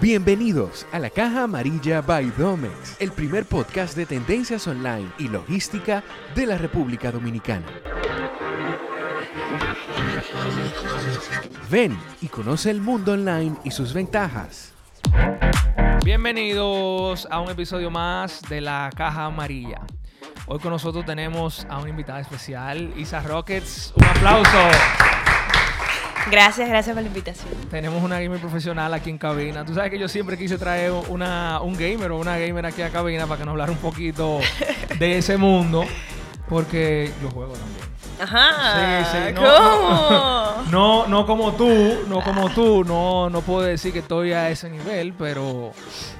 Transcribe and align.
Bienvenidos 0.00 0.86
a 0.92 0.98
la 0.98 1.10
Caja 1.10 1.42
Amarilla 1.42 2.00
by 2.00 2.30
Domex, 2.38 2.96
el 3.00 3.12
primer 3.12 3.44
podcast 3.44 3.94
de 3.94 4.06
tendencias 4.06 4.66
online 4.66 5.12
y 5.18 5.28
logística 5.28 6.02
de 6.34 6.46
la 6.46 6.56
República 6.56 7.12
Dominicana. 7.12 7.66
Ven 11.70 11.98
y 12.22 12.28
conoce 12.28 12.70
el 12.70 12.80
mundo 12.80 13.12
online 13.12 13.56
y 13.62 13.72
sus 13.72 13.92
ventajas. 13.92 14.72
Bienvenidos 16.02 17.28
a 17.30 17.38
un 17.40 17.50
episodio 17.50 17.90
más 17.90 18.40
de 18.48 18.62
la 18.62 18.88
Caja 18.96 19.26
Amarilla. 19.26 19.82
Hoy 20.46 20.60
con 20.60 20.70
nosotros 20.70 21.04
tenemos 21.04 21.66
a 21.68 21.78
una 21.78 21.90
invitada 21.90 22.20
especial, 22.20 22.94
Isa 22.96 23.20
Rockets. 23.20 23.92
Un 23.96 24.04
aplauso. 24.04 24.70
Gracias, 26.30 26.68
gracias 26.68 26.94
por 26.94 27.02
la 27.02 27.08
invitación. 27.08 27.48
Tenemos 27.70 28.02
una 28.02 28.20
gamer 28.20 28.40
profesional 28.40 28.92
aquí 28.94 29.10
en 29.10 29.18
cabina. 29.18 29.64
Tú 29.64 29.74
sabes 29.74 29.90
que 29.90 29.98
yo 29.98 30.08
siempre 30.08 30.36
quise 30.36 30.58
traer 30.58 30.92
una, 31.08 31.60
un 31.60 31.76
gamer 31.76 32.10
o 32.12 32.18
una 32.18 32.38
gamer 32.38 32.66
aquí 32.66 32.82
a 32.82 32.90
cabina 32.90 33.26
para 33.26 33.38
que 33.38 33.44
nos 33.44 33.52
hablara 33.52 33.72
un 33.72 33.78
poquito 33.78 34.40
de 34.98 35.18
ese 35.18 35.36
mundo. 35.36 35.84
Porque 36.48 37.12
yo 37.22 37.30
juego 37.30 37.52
también. 37.52 37.84
Ajá. 38.20 39.04
Sí, 39.04 39.16
sí, 39.16 39.32
no, 39.34 39.40
¿Cómo? 39.40 40.50
No, 40.70 41.06
no 41.06 41.26
como 41.26 41.52
tú, 41.52 41.68
no 42.08 42.20
como 42.22 42.50
tú, 42.50 42.84
no, 42.84 43.30
no 43.30 43.40
puedo 43.40 43.62
decir 43.62 43.92
que 43.92 44.00
estoy 44.00 44.32
a 44.32 44.50
ese 44.50 44.68
nivel, 44.70 45.14
pero, 45.14 45.72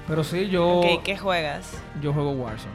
pero 0.09 0.25
sí, 0.25 0.49
yo, 0.49 0.81
¿qué 1.05 1.17
juegas? 1.17 1.73
yo 2.01 2.13
juego 2.13 2.33
Warzone. 2.33 2.73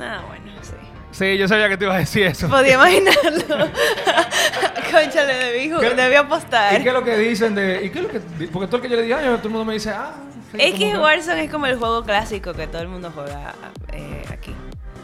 Ah, 0.00 0.22
bueno, 0.28 0.52
sí. 0.62 0.74
Sí, 1.12 1.36
yo 1.38 1.46
sabía 1.46 1.68
que 1.68 1.76
te 1.76 1.84
ibas 1.84 1.96
a 1.96 2.00
decir 2.00 2.24
eso. 2.26 2.48
Podía 2.48 2.74
imaginarlo. 2.74 3.68
Conchale, 4.90 5.34
debí, 5.34 5.70
ju- 5.70 5.80
¿Qué- 5.80 5.90
debí 5.94 6.14
apostar. 6.16 6.78
¿Y 6.80 6.82
qué 6.82 6.88
es 6.88 6.94
lo 6.94 7.04
que 7.04 7.16
dicen 7.16 7.54
de.? 7.54 7.84
¿Y 7.84 7.90
qué 7.90 7.98
es 8.00 8.04
lo 8.04 8.10
que.? 8.10 8.20
Porque 8.48 8.66
todo 8.66 8.76
el 8.76 8.82
que 8.82 8.88
yo 8.88 8.96
le 8.96 9.02
digo, 9.02 9.16
todo 9.18 9.34
el 9.44 9.50
mundo 9.50 9.64
me 9.64 9.74
dice, 9.74 9.90
ah. 9.90 10.14
sí, 10.52 10.58
Es 10.60 10.74
que 10.74 10.96
Warzone 10.98 11.44
es 11.44 11.50
como 11.50 11.66
el 11.66 11.76
juego 11.78 12.02
clásico 12.02 12.52
que 12.54 12.66
todo 12.66 12.82
el 12.82 12.88
mundo 12.88 13.10
juega 13.14 13.54
eh, 13.92 14.22
aquí. 14.30 14.54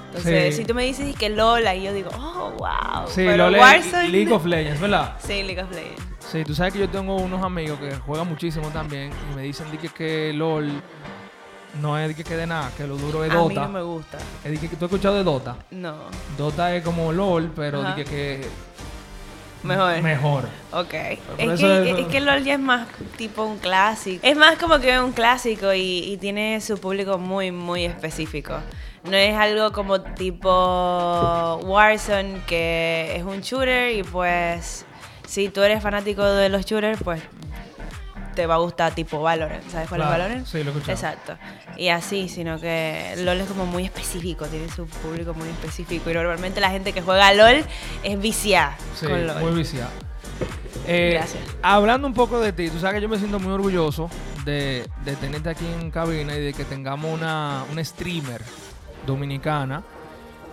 Entonces, 0.09 0.55
Sí. 0.56 0.62
si 0.62 0.67
tú 0.67 0.75
me 0.75 0.84
dices 0.84 1.15
que 1.17 1.28
LOL, 1.28 1.67
ahí 1.67 1.83
yo 1.84 1.92
digo, 1.92 2.11
oh, 2.17 2.53
wow. 2.59 3.06
Sí, 3.09 3.22
Pero 3.27 3.37
lo 3.45 3.50
leí 3.50 3.61
Warzone... 3.61 4.09
League 4.09 4.33
of 4.33 4.45
Legends, 4.47 4.81
¿verdad? 4.81 5.12
Sí, 5.19 5.43
League 5.43 5.62
of 5.62 5.70
Legends. 5.70 6.03
Sí, 6.31 6.45
tú 6.45 6.55
sabes 6.55 6.72
que 6.72 6.78
yo 6.81 6.89
tengo 6.89 7.17
unos 7.17 7.43
amigos 7.43 7.78
que 7.78 7.95
juegan 7.97 8.27
muchísimo 8.28 8.69
también 8.70 9.11
y 9.33 9.37
me 9.37 9.43
dicen 9.43 9.70
di 9.70 9.78
que, 9.78 9.89
que 9.89 10.33
LOL 10.34 10.70
no 11.81 11.98
es 11.98 12.15
que 12.17 12.25
quede 12.25 12.47
nada, 12.47 12.71
que 12.77 12.87
lo 12.87 12.97
duro 12.97 13.25
es 13.25 13.31
A 13.31 13.34
mí 13.34 13.55
Dota. 13.55 13.61
no 13.62 13.69
me 13.69 13.83
gusta. 13.83 14.19
Es 14.45 14.59
que 14.61 14.69
tú 14.69 14.77
has 14.84 14.91
escuchado 14.91 15.17
de 15.17 15.25
Dota. 15.25 15.57
No. 15.71 15.95
Dota 16.37 16.75
es 16.75 16.83
como 16.84 17.12
LOL, 17.12 17.51
pero 17.55 17.81
Ajá. 17.83 17.95
di 17.97 18.05
que, 18.05 18.47
Mejor. 19.62 20.03
mejor. 20.03 20.45
Ok. 20.73 20.95
Por 21.27 21.41
Es 21.41 21.61
que, 21.61 21.91
es- 21.91 21.99
es 21.99 22.06
que 22.06 22.21
LOL 22.21 22.45
ya 22.45 22.55
es 22.55 22.61
más 22.61 22.87
tipo 23.17 23.43
un 23.45 23.59
clásico. 23.59 24.25
Es 24.27 24.37
más 24.37 24.56
como 24.56 24.79
que 24.79 24.99
un 25.01 25.12
clásico 25.12 25.75
y, 25.75 25.81
y 26.12 26.17
tiene 26.17 26.61
su 26.61 26.79
público 26.79 27.19
muy, 27.19 27.51
muy 27.51 27.84
específico. 27.84 28.55
No 29.05 29.17
es 29.17 29.34
algo 29.37 29.73
como 29.73 30.01
tipo 30.01 31.56
Warzone, 31.65 32.43
que 32.47 33.15
es 33.17 33.23
un 33.25 33.41
shooter 33.41 33.93
y 33.97 34.03
pues 34.03 34.84
si 35.27 35.49
tú 35.49 35.62
eres 35.62 35.83
fanático 35.83 36.23
de 36.25 36.49
los 36.49 36.65
shooters, 36.65 37.01
pues 37.03 37.21
te 38.39 38.47
va 38.47 38.55
a 38.55 38.58
gustar 38.58 38.94
tipo 38.94 39.20
Valorant. 39.20 39.69
¿Sabes 39.69 39.89
cuál 39.89 40.00
Claro, 40.03 40.14
es 40.14 40.19
Valorant? 40.20 40.47
sí, 40.47 40.62
lo 40.62 40.70
escuchado. 40.70 40.92
Exacto. 40.92 41.36
Y 41.77 41.89
así, 41.89 42.28
sino 42.28 42.61
que 42.61 43.14
LOL 43.19 43.41
es 43.41 43.48
como 43.48 43.67
muy 43.67 43.84
específico, 43.84 44.47
tiene 44.47 44.69
su 44.70 44.86
público 44.86 45.34
muy 45.34 45.48
específico. 45.48 46.08
Y 46.08 46.14
normalmente 46.14 46.61
la 46.61 46.70
gente 46.70 46.92
que 46.92 47.03
juega 47.03 47.34
LOL 47.34 47.64
es 48.05 48.20
viciada 48.20 48.77
Sí, 48.94 49.06
con 49.06 49.27
LOL. 49.27 49.41
muy 49.41 49.50
viciado. 49.53 49.91
Eh, 50.86 51.11
Gracias. 51.14 51.42
Hablando 51.62 52.06
un 52.06 52.14
poco 52.14 52.39
de 52.39 52.53
ti, 52.53 52.70
tú 52.70 52.78
sabes 52.78 52.94
que 52.94 53.00
yo 53.03 53.09
me 53.09 53.19
siento 53.19 53.41
muy 53.41 53.53
orgulloso 53.53 54.09
de, 54.44 54.86
de 55.05 55.16
tenerte 55.16 55.50
aquí 55.50 55.66
en 55.81 55.91
cabina 55.91 56.36
y 56.36 56.41
de 56.41 56.53
que 56.55 56.64
tengamos 56.64 57.12
una, 57.12 57.64
una 57.72 57.84
streamer 57.84 58.41
dominicana 59.05 59.83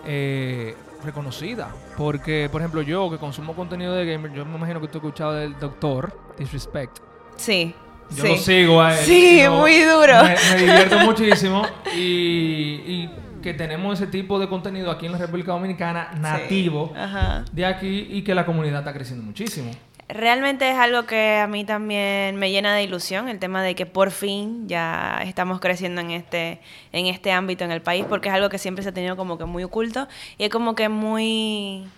eh, 0.04 0.74
reconocida. 1.04 1.68
Porque, 1.96 2.48
por 2.50 2.60
ejemplo, 2.60 2.82
yo 2.82 3.08
que 3.10 3.18
consumo 3.18 3.54
contenido 3.54 3.94
de 3.94 4.04
gamer, 4.06 4.32
yo 4.32 4.44
me 4.44 4.56
imagino 4.56 4.80
que 4.80 4.88
tú 4.88 4.98
has 4.98 5.04
escuchado 5.04 5.34
del 5.34 5.56
doctor 5.58 6.12
Disrespect. 6.36 6.98
Sí. 7.36 7.74
Yo 8.10 8.22
sí. 8.22 8.28
lo 8.28 8.36
sigo 8.36 8.80
a 8.82 8.96
él. 8.98 9.04
Sí, 9.04 9.42
muy 9.50 9.80
duro. 9.80 10.22
Me, 10.24 10.36
me 10.52 10.56
divierto 10.58 10.98
muchísimo 11.00 11.66
y, 11.96 12.80
y 12.86 13.10
que 13.42 13.52
tenemos 13.54 14.00
ese 14.00 14.10
tipo 14.10 14.38
de 14.38 14.48
contenido 14.48 14.90
aquí 14.90 15.06
en 15.06 15.12
la 15.12 15.18
República 15.18 15.52
Dominicana 15.52 16.10
nativo 16.20 16.90
Sí. 16.94 17.00
Ajá. 17.00 17.44
de 17.52 17.66
aquí 17.66 18.06
y 18.10 18.22
que 18.22 18.34
la 18.34 18.44
comunidad 18.46 18.80
está 18.80 18.92
creciendo 18.92 19.24
muchísimo. 19.24 19.70
Realmente 20.08 20.70
es 20.70 20.76
algo 20.76 21.04
que 21.04 21.38
a 21.38 21.48
mí 21.48 21.64
también 21.64 22.36
me 22.36 22.52
llena 22.52 22.76
de 22.76 22.84
ilusión, 22.84 23.28
el 23.28 23.40
tema 23.40 23.60
de 23.64 23.74
que 23.74 23.86
por 23.86 24.12
fin 24.12 24.68
ya 24.68 25.18
estamos 25.24 25.58
creciendo 25.58 26.00
en 26.00 26.12
este, 26.12 26.60
en 26.92 27.06
este 27.06 27.32
ámbito 27.32 27.64
en 27.64 27.72
el 27.72 27.82
país, 27.82 28.04
porque 28.08 28.28
es 28.28 28.34
algo 28.36 28.48
que 28.48 28.58
siempre 28.58 28.84
se 28.84 28.90
ha 28.90 28.94
tenido 28.94 29.16
como 29.16 29.36
que 29.36 29.46
muy 29.46 29.64
oculto 29.64 30.06
y 30.38 30.44
es 30.44 30.50
como 30.50 30.76
que 30.76 30.88
muy... 30.88 31.88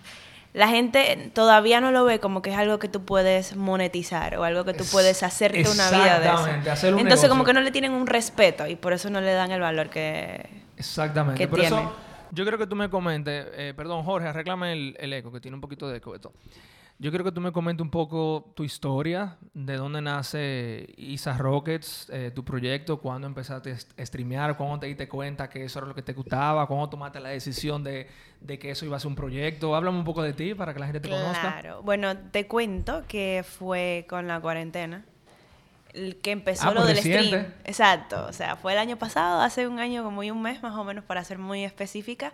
La 0.53 0.67
gente 0.67 1.29
todavía 1.33 1.79
no 1.79 1.91
lo 1.91 2.03
ve 2.05 2.19
como 2.19 2.41
que 2.41 2.49
es 2.49 2.57
algo 2.57 2.79
que 2.79 2.87
tú 2.87 3.05
puedes 3.05 3.55
monetizar 3.55 4.35
o 4.37 4.43
algo 4.43 4.65
que 4.65 4.73
tú 4.73 4.83
Es- 4.83 4.91
puedes 4.91 5.21
hacerte 5.21 5.63
una 5.69 5.91
vida 5.91 6.19
de 6.19 6.27
eso. 6.27 6.71
hacer 6.71 6.93
un 6.93 6.99
Entonces 7.01 7.03
negocio. 7.23 7.29
como 7.29 7.43
que 7.43 7.53
no 7.53 7.61
le 7.61 7.69
tienen 7.71 7.91
un 7.91 8.07
respeto 8.07 8.65
y 8.67 8.75
por 8.75 8.93
eso 8.93 9.09
no 9.11 9.21
le 9.21 9.31
dan 9.33 9.51
el 9.51 9.61
valor 9.61 9.89
que... 9.89 10.49
Exactamente. 10.75 11.37
que 11.39 11.47
Por 11.47 11.59
tiene. 11.59 11.75
eso, 11.75 11.93
yo 12.31 12.43
quiero 12.43 12.57
que 12.57 12.65
tú 12.65 12.75
me 12.75 12.89
comentes, 12.89 13.45
eh, 13.53 13.73
perdón, 13.75 14.03
Jorge, 14.03 14.27
arréglame 14.29 14.73
el, 14.73 14.97
el 14.99 15.13
eco, 15.13 15.31
que 15.31 15.39
tiene 15.39 15.53
un 15.55 15.61
poquito 15.61 15.87
de 15.87 15.97
eco 15.97 16.15
esto. 16.15 16.33
Yo 17.01 17.11
quiero 17.11 17.23
que 17.23 17.31
tú 17.31 17.39
me 17.39 17.53
comentes 17.53 17.81
un 17.81 17.89
poco 17.89 18.51
tu 18.55 18.65
historia, 18.65 19.37
de 19.53 19.77
dónde 19.77 20.01
nace 20.01 20.85
Isa 20.97 21.37
Rockets, 21.37 22.09
eh, 22.11 22.29
tu 22.35 22.43
proyecto, 22.43 22.99
cuándo 22.99 23.25
empezaste 23.25 23.71
a 23.71 24.05
streamear, 24.05 24.57
cuándo 24.57 24.79
te 24.79 24.87
diste 24.87 25.07
cuenta 25.07 25.49
que 25.49 25.63
eso 25.63 25.79
era 25.79 25.87
lo 25.87 25.95
que 25.95 26.01
te 26.01 26.11
gustaba, 26.11 26.67
cuándo 26.67 26.89
tomaste 26.89 27.21
la 27.21 27.29
decisión 27.29 27.85
de, 27.85 28.09
de 28.41 28.59
que 28.59 28.71
eso 28.71 28.85
iba 28.85 28.97
a 28.97 28.99
ser 28.99 29.07
un 29.07 29.15
proyecto. 29.15 29.73
Háblame 29.75 29.97
un 29.97 30.03
poco 30.03 30.21
de 30.21 30.33
ti 30.33 30.53
para 30.53 30.73
que 30.73 30.79
la 30.81 30.87
gente 30.87 30.99
te 30.99 31.09
conozca. 31.09 31.39
Claro. 31.39 31.81
Bueno, 31.83 32.17
te 32.17 32.47
cuento 32.47 33.03
que 33.07 33.45
fue 33.47 34.05
con 34.09 34.27
la 34.27 34.41
cuarentena 34.41 35.05
el 35.93 36.17
que 36.17 36.31
empezó 36.31 36.67
Ah, 36.67 36.73
lo 36.73 36.81
pues 36.81 36.95
del 36.95 36.97
stream. 36.97 37.45
Exacto. 37.63 38.25
O 38.27 38.33
sea, 38.33 38.57
fue 38.57 38.73
el 38.73 38.77
año 38.77 38.97
pasado, 38.97 39.39
hace 39.41 39.67
un 39.67 39.79
año, 39.79 40.03
como 40.03 40.21
y 40.21 40.31
un 40.31 40.41
mes 40.41 40.61
más 40.61 40.75
o 40.75 40.83
menos, 40.83 41.05
para 41.05 41.23
ser 41.23 41.37
muy 41.37 41.63
específica. 41.63 42.33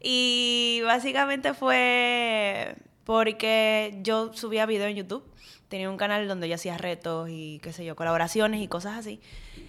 Y 0.00 0.82
básicamente 0.84 1.52
fue 1.52 2.76
porque 3.04 3.98
yo 4.02 4.32
subía 4.32 4.66
video 4.66 4.86
en 4.86 4.96
YouTube. 4.96 5.24
Tenía 5.68 5.90
un 5.90 5.96
canal 5.96 6.28
donde 6.28 6.48
yo 6.48 6.54
hacía 6.54 6.76
retos 6.78 7.28
y 7.30 7.58
qué 7.62 7.72
sé 7.72 7.84
yo, 7.84 7.96
colaboraciones 7.96 8.60
y 8.60 8.68
cosas 8.68 8.98
así. 8.98 9.20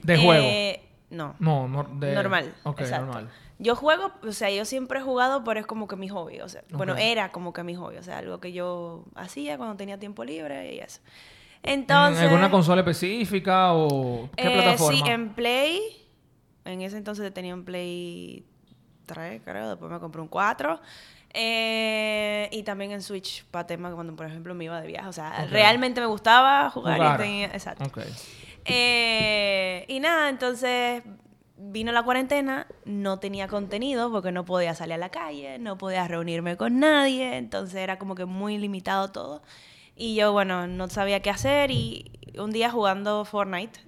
¿De 0.04 0.18
juego? 0.18 0.46
Eh, 0.46 0.82
no. 1.10 1.36
No, 1.40 1.68
no 1.68 1.84
de... 1.84 2.14
Normal. 2.14 2.54
Ok, 2.64 2.82
exacto. 2.82 3.06
normal. 3.06 3.30
Yo 3.58 3.76
juego, 3.76 4.12
o 4.28 4.34
sea, 4.34 4.50
yo 4.50 4.66
siempre 4.66 5.00
he 5.00 5.02
jugado, 5.02 5.44
pero 5.46 5.62
es 5.62 5.66
como 5.66 5.88
que 5.88 5.96
mi 5.96 6.10
hobby, 6.10 6.42
o 6.42 6.50
sea, 6.50 6.64
bueno, 6.72 6.98
era 6.98 7.32
como 7.32 7.54
que 7.54 7.64
mi 7.64 7.74
hobby, 7.74 7.96
o 7.96 8.04
sea, 8.04 8.18
algo 8.18 8.42
que 8.42 8.52
yo 8.52 9.06
hacía 9.16 9.58
cuando 9.58 9.78
tenía 9.78 9.98
tiempo 9.98 10.26
libre 10.26 10.76
y 10.76 10.80
eso. 10.80 11.00
¿En 11.64 11.80
Entonces, 11.80 12.24
alguna 12.24 12.52
consola 12.52 12.82
específica 12.82 13.74
o 13.74 14.30
qué 14.36 14.46
eh, 14.46 14.62
plataforma? 14.62 15.06
Sí, 15.06 15.10
en 15.10 15.34
Play, 15.34 15.80
en 16.66 16.82
ese 16.82 16.98
entonces 16.98 17.34
tenía 17.34 17.54
un 17.54 17.64
Play 17.64 18.46
3, 19.06 19.42
creo, 19.46 19.70
después 19.70 19.90
me 19.90 20.00
compré 20.00 20.22
un 20.22 20.28
4. 20.28 20.82
Eh, 21.38 22.48
y 22.52 22.64
también 22.64 22.92
en 22.92 23.02
Switch 23.02 23.44
para 23.52 23.68
temas 23.68 23.94
cuando, 23.94 24.16
por 24.16 24.26
ejemplo, 24.26 24.56
me 24.56 24.64
iba 24.66 24.80
de 24.82 24.88
viaje. 24.88 25.08
O 25.08 25.14
sea, 25.14 25.44
Ok. 25.46 25.52
realmente 25.52 26.00
me 26.02 26.08
gustaba 26.08 26.70
jugar, 26.70 26.98
Jugar. 26.98 27.20
y 27.20 27.24
tenía. 27.24 27.46
Exacto. 27.48 27.84
Ok. 27.84 28.00
Eh, 28.66 29.86
y 29.88 30.00
nada, 30.00 30.30
entonces 30.30 31.04
vino 31.58 31.92
la 31.92 32.04
cuarentena, 32.04 32.68
no 32.86 33.20
tenía 33.20 33.48
contenido 33.48 34.12
porque 34.12 34.32
no 34.32 34.44
podía 34.46 34.74
salir 34.76 34.94
a 34.96 34.98
la 34.98 35.10
calle, 35.10 35.60
no 35.60 35.78
podía 35.78 36.08
reunirme 36.08 36.58
con 36.58 36.80
nadie, 36.80 37.38
entonces 37.38 37.76
era 37.76 37.98
como 38.00 38.16
que 38.16 38.26
muy 38.26 38.58
limitado 38.58 39.12
todo. 39.12 39.42
Y 39.96 40.16
yo, 40.16 40.32
bueno, 40.34 40.68
no 40.68 40.90
sabía 40.90 41.22
qué 41.22 41.30
hacer 41.30 41.72
y 41.72 42.12
un 42.38 42.52
día 42.52 42.70
jugando 42.72 43.24
Fortnite 43.24 43.80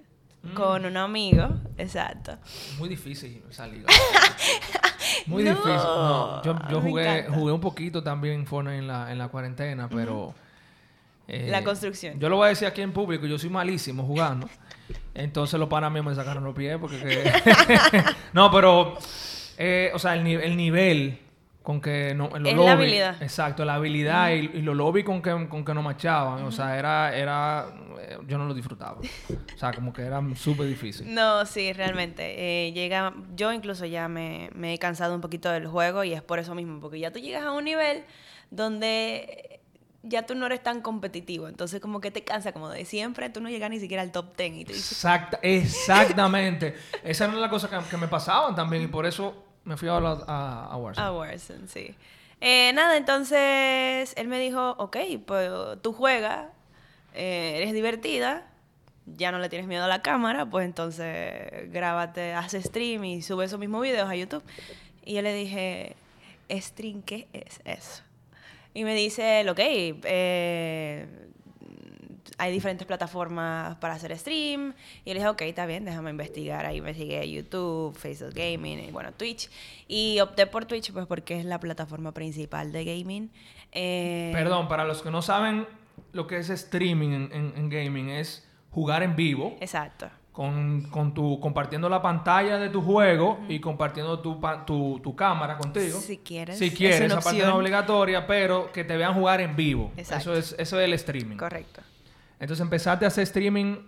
con 0.54 0.86
un 0.86 0.96
amigo, 0.96 1.48
exacto. 1.76 2.38
Muy 2.78 2.88
difícil 2.88 3.42
esa 3.50 3.66
liga. 3.66 3.86
Muy 5.28 5.44
No, 5.44 5.50
difícil. 5.50 5.72
No, 5.76 6.42
yo, 6.42 6.56
yo 6.70 6.80
me 6.80 6.90
jugué, 6.90 7.26
jugué 7.28 7.52
un 7.52 7.60
poquito 7.60 8.02
también 8.02 8.46
Fortnite 8.46 8.78
en 8.78 8.86
la, 8.86 9.12
en 9.12 9.18
la 9.18 9.28
cuarentena, 9.28 9.88
pero... 9.88 10.34
eh, 11.28 11.48
La 11.50 11.62
construcción. 11.62 12.18
Yo 12.18 12.28
lo 12.28 12.36
voy 12.36 12.46
a 12.46 12.48
decir 12.48 12.66
aquí 12.66 12.80
en 12.80 12.92
público, 12.92 13.26
yo 13.26 13.38
soy 13.38 13.50
malísimo 13.50 14.04
jugando. 14.04 14.48
Entonces 15.14 15.58
los 15.60 15.68
panas 15.68 15.92
míos 15.92 16.04
me 16.06 16.14
sacaron 16.14 16.44
los 16.44 16.54
pies 16.54 16.78
porque... 16.80 16.98
que- 16.98 18.02
no, 18.32 18.50
pero... 18.50 18.96
eh, 19.58 19.90
o 19.94 19.98
sea, 19.98 20.14
el, 20.14 20.26
el 20.26 20.56
nivel 20.56 21.18
con 21.68 21.82
que 21.82 22.14
no, 22.14 22.30
los 22.30 22.48
Es 22.48 22.56
la 22.56 22.62
lobbies- 22.62 22.70
habilidad. 22.70 23.22
Exacto, 23.22 23.62
la 23.62 23.74
habilidad 23.74 24.30
y, 24.30 24.38
y 24.54 24.62
los 24.62 24.74
lobbies 24.74 25.04
con 25.04 25.20
que, 25.20 25.48
con 25.50 25.66
que 25.66 25.74
nos 25.74 25.84
machaban. 25.84 26.42
O 26.44 26.50
sea, 26.50 26.78
era... 26.78 27.14
era 27.14 27.66
eh, 28.00 28.16
yo 28.26 28.38
no 28.38 28.46
lo 28.46 28.54
disfrutaba. 28.54 28.96
O 29.02 29.58
sea, 29.58 29.74
como 29.74 29.92
que 29.92 30.00
era 30.00 30.18
súper 30.34 30.66
difícil. 30.66 31.12
No, 31.14 31.44
sí, 31.44 31.74
realmente. 31.74 32.22
Eh, 32.68 32.72
llega, 32.72 33.12
yo 33.36 33.52
incluso 33.52 33.84
ya 33.84 34.08
me, 34.08 34.48
me 34.54 34.72
he 34.72 34.78
cansado 34.78 35.14
un 35.14 35.20
poquito 35.20 35.50
del 35.50 35.66
juego 35.66 36.04
y 36.04 36.14
es 36.14 36.22
por 36.22 36.38
eso 36.38 36.54
mismo, 36.54 36.80
porque 36.80 37.00
ya 37.00 37.10
tú 37.10 37.18
llegas 37.18 37.42
a 37.44 37.52
un 37.52 37.64
nivel 37.64 38.04
donde 38.50 39.60
ya 40.02 40.24
tú 40.24 40.34
no 40.34 40.46
eres 40.46 40.62
tan 40.62 40.80
competitivo. 40.80 41.48
Entonces, 41.48 41.80
como 41.82 42.00
que 42.00 42.10
te 42.10 42.24
cansa, 42.24 42.52
como 42.52 42.70
de 42.70 42.86
siempre, 42.86 43.28
tú 43.28 43.42
no 43.42 43.50
llegas 43.50 43.68
ni 43.68 43.78
siquiera 43.78 44.02
al 44.02 44.10
top 44.10 44.34
10. 44.38 44.54
Y 44.54 44.64
te 44.64 44.72
dices, 44.72 44.92
Exacta, 44.92 45.38
exactamente. 45.42 46.74
Esa 47.04 47.26
era 47.26 47.34
la 47.34 47.50
cosa 47.50 47.68
que, 47.68 47.76
que 47.90 47.96
me 47.98 48.08
pasaban 48.08 48.54
también 48.54 48.84
y 48.84 48.86
por 48.86 49.04
eso 49.04 49.44
me 49.68 49.76
fui 49.76 49.86
a, 49.88 49.96
hablar 49.96 50.24
a, 50.26 50.74
a 50.74 51.38
sí. 51.38 51.94
Eh, 52.40 52.72
nada, 52.72 52.96
entonces 52.96 54.14
él 54.16 54.26
me 54.26 54.40
dijo, 54.40 54.70
ok, 54.78 54.96
pues 55.26 55.50
tú 55.82 55.92
juegas, 55.92 56.48
eh, 57.12 57.52
eres 57.56 57.74
divertida, 57.74 58.46
ya 59.04 59.30
no 59.30 59.38
le 59.38 59.50
tienes 59.50 59.68
miedo 59.68 59.84
a 59.84 59.88
la 59.88 60.00
cámara, 60.00 60.46
pues 60.46 60.64
entonces 60.64 61.70
grábate, 61.70 62.32
haz 62.32 62.52
stream 62.52 63.04
y 63.04 63.20
sube 63.20 63.44
esos 63.44 63.58
mismos 63.58 63.82
videos 63.82 64.08
a 64.08 64.16
YouTube. 64.16 64.42
Y 65.04 65.14
yo 65.14 65.22
le 65.22 65.34
dije, 65.34 65.96
¿stream 66.48 67.02
qué 67.02 67.28
es 67.34 67.60
eso? 67.66 68.02
Y 68.72 68.84
me 68.84 68.94
dice, 68.94 69.40
él, 69.40 69.50
ok, 69.50 69.60
eh, 69.60 71.27
hay 72.36 72.52
diferentes 72.52 72.86
plataformas 72.86 73.76
para 73.76 73.94
hacer 73.94 74.16
stream. 74.18 74.74
Y 75.04 75.08
yo 75.10 75.14
le 75.14 75.20
dije, 75.20 75.28
ok, 75.28 75.42
está 75.42 75.64
bien, 75.66 75.84
déjame 75.84 76.10
investigar. 76.10 76.66
Ahí 76.66 76.78
investigué 76.78 77.30
YouTube, 77.30 77.96
Facebook 77.96 78.34
Gaming 78.34 78.80
y 78.88 78.90
bueno, 78.90 79.12
Twitch. 79.12 79.48
Y 79.86 80.20
opté 80.20 80.46
por 80.46 80.64
Twitch 80.66 80.92
pues 80.92 81.06
porque 81.06 81.38
es 81.38 81.44
la 81.44 81.58
plataforma 81.60 82.12
principal 82.12 82.72
de 82.72 82.84
gaming. 82.84 83.30
Eh, 83.72 84.30
Perdón, 84.34 84.68
para 84.68 84.84
los 84.84 85.02
que 85.02 85.10
no 85.10 85.22
saben 85.22 85.66
lo 86.12 86.26
que 86.26 86.38
es 86.38 86.50
streaming 86.50 87.08
en, 87.10 87.30
en- 87.32 87.52
en 87.56 87.68
gaming 87.68 88.08
es 88.10 88.46
jugar 88.70 89.02
en 89.02 89.14
vivo 89.16 89.56
Exacto. 89.60 90.08
con, 90.32 90.82
con 90.90 91.12
tu 91.12 91.38
compartiendo 91.40 91.88
la 91.88 92.00
pantalla 92.00 92.58
de 92.58 92.68
tu 92.70 92.80
juego 92.80 93.38
y 93.48 93.60
compartiendo 93.60 94.20
tu, 94.20 94.40
tu, 94.66 95.00
tu 95.02 95.16
cámara 95.16 95.58
contigo. 95.58 95.98
Si 96.00 96.18
quieres, 96.18 96.58
Si 96.58 96.66
es 96.66 96.74
quieres, 96.74 97.00
esa 97.00 97.20
parte 97.20 97.40
no 97.42 97.48
es 97.48 97.54
obligatoria, 97.54 98.26
pero 98.26 98.72
que 98.72 98.84
te 98.84 98.96
vean 98.96 99.14
jugar 99.14 99.40
en 99.40 99.54
vivo. 99.56 99.92
Exacto. 99.96 100.32
Eso 100.32 100.54
es 100.54 100.56
eso 100.58 100.80
es 100.80 100.84
el 100.86 100.94
streaming. 100.94 101.36
Correcto. 101.36 101.82
Entonces 102.40 102.60
empezaste 102.60 103.04
a 103.04 103.08
hacer 103.08 103.22
streaming 103.24 103.78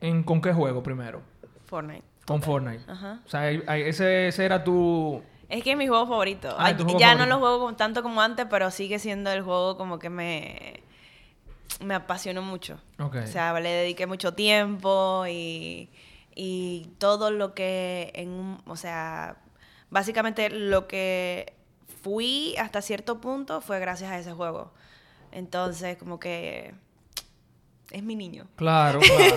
en 0.00 0.22
con 0.22 0.40
qué 0.40 0.52
juego 0.52 0.82
primero? 0.82 1.22
Fortnite. 1.66 2.04
Con 2.26 2.42
Fortnite. 2.42 2.84
Ajá. 2.90 3.20
O 3.24 3.28
sea, 3.28 3.50
ese, 3.50 4.28
ese 4.28 4.44
era 4.44 4.62
tu 4.64 5.22
Es 5.48 5.62
que 5.62 5.72
es 5.72 5.76
mi 5.76 5.86
juego 5.88 6.06
favorito. 6.06 6.48
Ah, 6.58 6.66
Ay, 6.66 6.74
¿tu 6.76 6.84
juego 6.84 6.98
ya 6.98 7.08
favorito? 7.08 7.26
no 7.26 7.34
lo 7.34 7.40
juego 7.40 7.74
tanto 7.74 8.02
como 8.02 8.20
antes, 8.20 8.46
pero 8.48 8.70
sigue 8.70 8.98
siendo 8.98 9.30
el 9.30 9.42
juego 9.42 9.76
como 9.76 9.98
que 9.98 10.10
me, 10.10 10.82
me 11.84 11.94
apasionó 11.94 12.42
mucho. 12.42 12.80
Ok. 12.98 13.16
O 13.24 13.26
sea, 13.26 13.58
le 13.60 13.68
dediqué 13.70 14.06
mucho 14.06 14.34
tiempo 14.34 15.24
y, 15.28 15.90
y 16.34 16.90
todo 16.98 17.30
lo 17.30 17.54
que 17.54 18.10
en 18.14 18.30
un, 18.30 18.62
o 18.66 18.76
sea, 18.76 19.36
básicamente 19.90 20.50
lo 20.50 20.86
que 20.88 21.52
fui 22.02 22.54
hasta 22.58 22.80
cierto 22.82 23.20
punto 23.20 23.60
fue 23.60 23.78
gracias 23.80 24.10
a 24.10 24.18
ese 24.18 24.32
juego. 24.32 24.72
Entonces, 25.32 25.96
como 25.96 26.18
que 26.18 26.74
es 27.90 28.02
mi 28.02 28.14
niño, 28.16 28.46
Claro, 28.56 29.00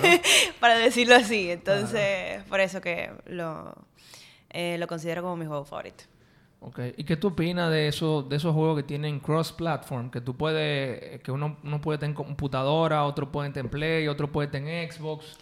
para 0.60 0.76
decirlo 0.78 1.16
así. 1.16 1.50
Entonces, 1.50 2.42
por 2.44 2.60
eso 2.60 2.80
que 2.80 3.10
lo, 3.26 3.74
eh, 4.50 4.76
lo 4.78 4.86
considero 4.86 5.22
como 5.22 5.36
mi 5.36 5.46
juego 5.46 5.64
favorito. 5.64 6.04
Ok, 6.60 6.80
¿y 6.96 7.04
qué 7.04 7.16
tú 7.16 7.28
opinas 7.28 7.70
de 7.70 7.88
eso, 7.88 8.22
de 8.22 8.36
esos 8.36 8.54
juegos 8.54 8.76
que 8.76 8.82
tienen 8.84 9.20
cross-platform? 9.20 10.10
Que 10.10 10.22
tú 10.22 10.34
puedes, 10.36 11.20
que 11.20 11.30
uno, 11.30 11.58
uno 11.62 11.80
puede 11.80 11.98
tener 11.98 12.12
en 12.12 12.14
computadora, 12.24 13.04
otro 13.04 13.30
puede 13.30 13.50
tener 13.50 13.66
en 13.66 13.70
Play, 13.70 14.08
otro 14.08 14.32
puede 14.32 14.48
tener 14.48 14.84
en 14.84 14.90
Xbox. 14.92 15.36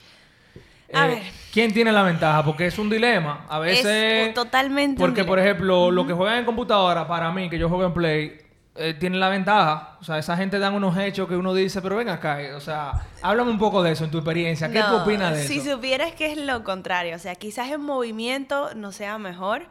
A 0.92 1.06
Eh, 1.06 1.14
ver. 1.14 1.22
¿Quién 1.52 1.72
tiene 1.72 1.92
la 1.92 2.02
ventaja? 2.02 2.44
Porque 2.44 2.66
es 2.66 2.76
un 2.78 2.90
dilema. 2.90 3.46
A 3.48 3.60
veces... 3.60 3.86
Es 4.28 4.34
totalmente 4.34 5.00
un 5.00 5.08
Porque, 5.08 5.24
por 5.24 5.38
ejemplo, 5.38 5.90
los 5.92 6.06
que 6.08 6.12
juegan 6.12 6.38
en 6.40 6.44
computadora, 6.44 7.06
para 7.06 7.30
mí, 7.30 7.48
que 7.48 7.56
yo 7.58 7.68
juego 7.68 7.84
en 7.86 7.94
Play, 7.94 8.38
eh, 8.74 8.94
tienen 8.94 9.20
la 9.20 9.28
ventaja. 9.28 9.96
O 10.00 10.04
sea, 10.04 10.18
esa 10.18 10.36
gente 10.36 10.58
dan 10.58 10.74
unos 10.74 10.96
hechos 10.96 11.28
que 11.28 11.36
uno 11.36 11.52
dice, 11.54 11.82
pero 11.82 11.96
ven 11.96 12.08
acá. 12.08 12.40
eh, 12.42 12.54
O 12.54 12.60
sea, 12.60 12.92
háblame 13.22 13.50
un 13.50 13.58
poco 13.58 13.82
de 13.82 13.92
eso 13.92 14.04
en 14.04 14.10
tu 14.10 14.18
experiencia. 14.18 14.70
¿Qué 14.70 14.80
tú 14.80 14.88
No, 14.88 15.02
opinas 15.02 15.34
de 15.34 15.46
si 15.46 15.58
eso? 15.58 15.72
supieras 15.72 16.12
que 16.14 16.32
es 16.32 16.38
lo 16.38 16.64
contrario, 16.64 17.16
o 17.16 17.18
sea, 17.18 17.34
quizás 17.34 17.70
en 17.70 17.80
movimiento 17.82 18.74
no 18.74 18.92
sea 18.92 19.18
mejor, 19.18 19.66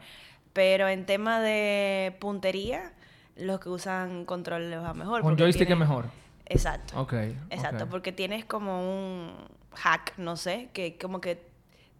pero 0.53 0.87
en 0.87 1.05
tema 1.05 1.39
de 1.39 2.15
puntería, 2.19 2.91
los 3.35 3.59
que 3.59 3.69
usan 3.69 4.25
control 4.25 4.69
les 4.69 4.79
va 4.79 4.93
mejor. 4.93 5.21
Con 5.21 5.37
joystick 5.37 5.67
tienen- 5.67 5.81
es 5.83 5.89
mejor. 5.89 6.05
Exacto. 6.45 6.99
Ok. 7.01 7.13
Exacto, 7.49 7.87
porque 7.87 8.11
tienes 8.11 8.43
como 8.45 8.81
un 8.81 9.31
hack, 9.73 10.13
no 10.17 10.35
sé, 10.35 10.69
que 10.73 10.97
como 10.97 11.21
que 11.21 11.41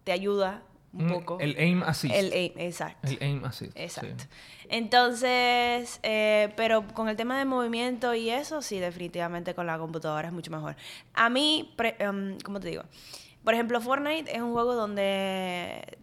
te 0.04 0.12
ayuda 0.12 0.62
un 0.92 1.06
Mm, 1.06 1.12
poco. 1.12 1.38
El 1.40 1.56
aim 1.58 1.82
assist. 1.82 2.14
El 2.14 2.32
aim, 2.32 2.52
exacto. 2.56 3.08
El 3.10 3.18
aim 3.22 3.44
assist. 3.44 3.72
sí. 3.76 3.82
Exacto. 3.82 4.24
Entonces, 4.68 6.00
eh, 6.02 6.52
pero 6.56 6.86
con 6.94 7.08
el 7.08 7.16
tema 7.16 7.38
de 7.38 7.44
movimiento 7.44 8.14
y 8.14 8.30
eso, 8.30 8.60
sí, 8.62 8.78
definitivamente 8.78 9.54
con 9.54 9.66
la 9.66 9.78
computadora 9.78 10.28
es 10.28 10.34
mucho 10.34 10.50
mejor. 10.50 10.76
A 11.14 11.28
mí, 11.30 11.72
pre- 11.76 11.96
em, 11.98 12.38
¿cómo 12.44 12.60
te 12.60 12.68
digo? 12.68 12.82
Por 13.44 13.54
ejemplo, 13.54 13.80
Fortnite 13.80 14.34
es 14.34 14.40
un 14.42 14.52
juego 14.52 14.74
donde 14.74 15.98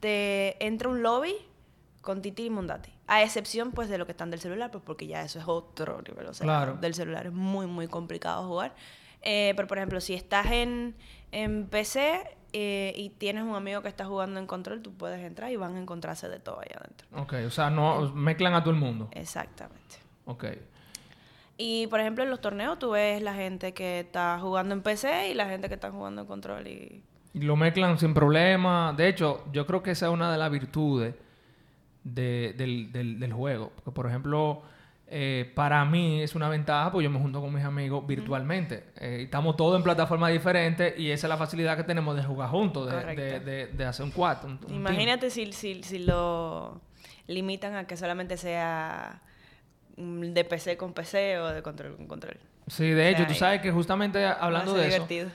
te 0.00 0.64
entra 0.64 0.88
un 0.88 1.02
lobby 1.02 1.34
con 2.00 2.22
Titi 2.22 2.44
y 2.46 2.50
Mundati. 2.50 2.90
A 3.06 3.22
excepción, 3.22 3.72
pues, 3.72 3.88
de 3.88 3.98
lo 3.98 4.06
que 4.06 4.12
están 4.12 4.30
del 4.30 4.40
celular, 4.40 4.70
pues, 4.70 4.82
porque 4.86 5.06
ya 5.06 5.22
eso 5.22 5.38
es 5.38 5.44
otro 5.48 6.00
nivel. 6.02 6.26
O 6.26 6.34
sea, 6.34 6.44
Claro. 6.44 6.74
del 6.80 6.94
celular 6.94 7.26
es 7.26 7.32
muy, 7.32 7.66
muy 7.66 7.88
complicado 7.88 8.46
jugar. 8.46 8.74
Eh, 9.22 9.52
pero, 9.56 9.68
por 9.68 9.78
ejemplo, 9.78 10.00
si 10.00 10.14
estás 10.14 10.46
en, 10.52 10.96
en 11.32 11.66
PC 11.66 12.36
eh, 12.52 12.92
y 12.96 13.10
tienes 13.10 13.44
un 13.44 13.54
amigo 13.54 13.82
que 13.82 13.88
está 13.88 14.04
jugando 14.06 14.38
en 14.40 14.46
control, 14.46 14.82
tú 14.82 14.92
puedes 14.92 15.20
entrar 15.20 15.50
y 15.50 15.56
van 15.56 15.76
a 15.76 15.80
encontrarse 15.80 16.28
de 16.28 16.38
todo 16.40 16.60
ahí 16.60 16.68
adentro. 16.74 17.06
Ok, 17.16 17.34
o 17.46 17.50
sea, 17.50 17.70
no 17.70 18.12
mezclan 18.14 18.54
a 18.54 18.60
todo 18.62 18.72
el 18.74 18.80
mundo. 18.80 19.08
Exactamente. 19.12 19.96
Ok. 20.26 20.44
Y, 21.56 21.86
por 21.88 22.00
ejemplo, 22.00 22.24
en 22.24 22.30
los 22.30 22.40
torneos 22.40 22.78
tú 22.78 22.90
ves 22.92 23.20
la 23.22 23.34
gente 23.34 23.74
que 23.74 24.00
está 24.00 24.38
jugando 24.40 24.74
en 24.74 24.82
PC 24.82 25.30
y 25.30 25.34
la 25.34 25.46
gente 25.46 25.68
que 25.68 25.74
está 25.74 25.90
jugando 25.90 26.22
en 26.22 26.26
control 26.26 26.66
y... 26.66 27.02
Y 27.34 27.40
lo 27.42 27.54
mezclan 27.54 27.98
sin 27.98 28.12
problema. 28.14 28.92
De 28.96 29.08
hecho, 29.08 29.44
yo 29.52 29.66
creo 29.66 29.82
que 29.82 29.90
esa 29.92 30.06
es 30.06 30.12
una 30.12 30.32
de 30.32 30.38
las 30.38 30.50
virtudes 30.50 31.14
de- 32.02 32.54
del, 32.56 32.90
del- 32.92 33.20
del 33.20 33.32
juego. 33.32 33.70
Porque, 33.76 33.90
por 33.92 34.06
ejemplo, 34.06 34.62
eh, 35.12 35.50
para 35.56 35.84
mí 35.84 36.22
es 36.22 36.34
una 36.36 36.48
ventaja, 36.48 36.92
pues 36.92 37.02
yo 37.02 37.10
me 37.10 37.18
junto 37.18 37.40
con 37.40 37.52
mis 37.52 37.64
amigos 37.64 38.06
virtualmente. 38.06 38.84
Eh, 39.00 39.22
estamos 39.24 39.56
todos 39.56 39.76
en 39.76 39.82
plataformas 39.82 40.30
diferentes 40.32 40.96
y 40.98 41.10
esa 41.10 41.26
es 41.26 41.28
la 41.28 41.36
facilidad 41.36 41.76
que 41.76 41.82
tenemos 41.84 42.14
de 42.16 42.22
jugar 42.22 42.48
juntos, 42.50 42.86
de, 42.90 42.92
Correcto. 42.96 43.22
de- 43.22 43.40
de- 43.40 43.66
de 43.66 43.84
hacer 43.84 44.04
un 44.04 44.12
quad. 44.12 44.44
un- 44.44 44.50
un 44.52 44.58
team. 44.58 44.72
Imagínate 44.76 45.28
si, 45.30 45.52
si, 45.52 45.82
si 45.82 45.98
lo 45.98 46.80
limitan 47.26 47.74
a 47.74 47.86
que 47.86 47.96
solamente 47.96 48.36
sea 48.36 49.20
mm, 49.96 50.20
de 50.32 50.44
PC 50.44 50.76
con 50.76 50.92
PC 50.92 51.38
o 51.40 51.48
de 51.48 51.62
control 51.62 51.96
con 51.96 52.06
control. 52.06 52.36
Sí, 52.68 52.88
de 52.90 53.08
hecho, 53.08 53.18
sea, 53.18 53.26
tú 53.26 53.34
sabes 53.34 53.60
que 53.60 53.72
justamente 53.72 54.24
hablando 54.24 54.74
de 54.74 54.82
ser 54.84 54.88
eso, 54.92 55.06
divertido. 55.08 55.30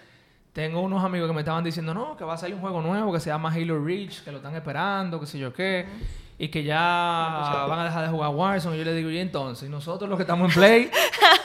tengo 0.53 0.79
unos 0.81 1.03
amigos 1.03 1.27
que 1.27 1.33
me 1.33 1.41
estaban 1.41 1.63
diciendo, 1.65 1.93
no, 1.93 2.15
que 2.15 2.23
va 2.23 2.35
a 2.35 2.37
salir 2.37 2.55
un 2.55 2.61
juego 2.61 2.81
nuevo 2.81 3.11
que 3.11 3.19
se 3.19 3.29
llama 3.29 3.51
Halo 3.53 3.83
Reach, 3.83 4.23
que 4.23 4.31
lo 4.31 4.37
están 4.37 4.55
esperando, 4.55 5.19
que 5.19 5.25
sé 5.25 5.37
yo 5.37 5.51
qué, 5.53 5.85
y 6.37 6.49
que 6.49 6.63
ya 6.63 7.65
van 7.69 7.79
a 7.79 7.83
dejar 7.85 8.03
de 8.05 8.09
jugar 8.11 8.31
Warzone. 8.35 8.75
Y 8.75 8.79
yo 8.79 8.85
le 8.85 8.93
digo, 8.93 9.09
y 9.09 9.17
entonces, 9.19 9.67
¿Y 9.67 9.71
nosotros 9.71 10.09
los 10.09 10.17
que 10.17 10.23
estamos 10.23 10.49
en 10.49 10.53
Play, 10.59 10.91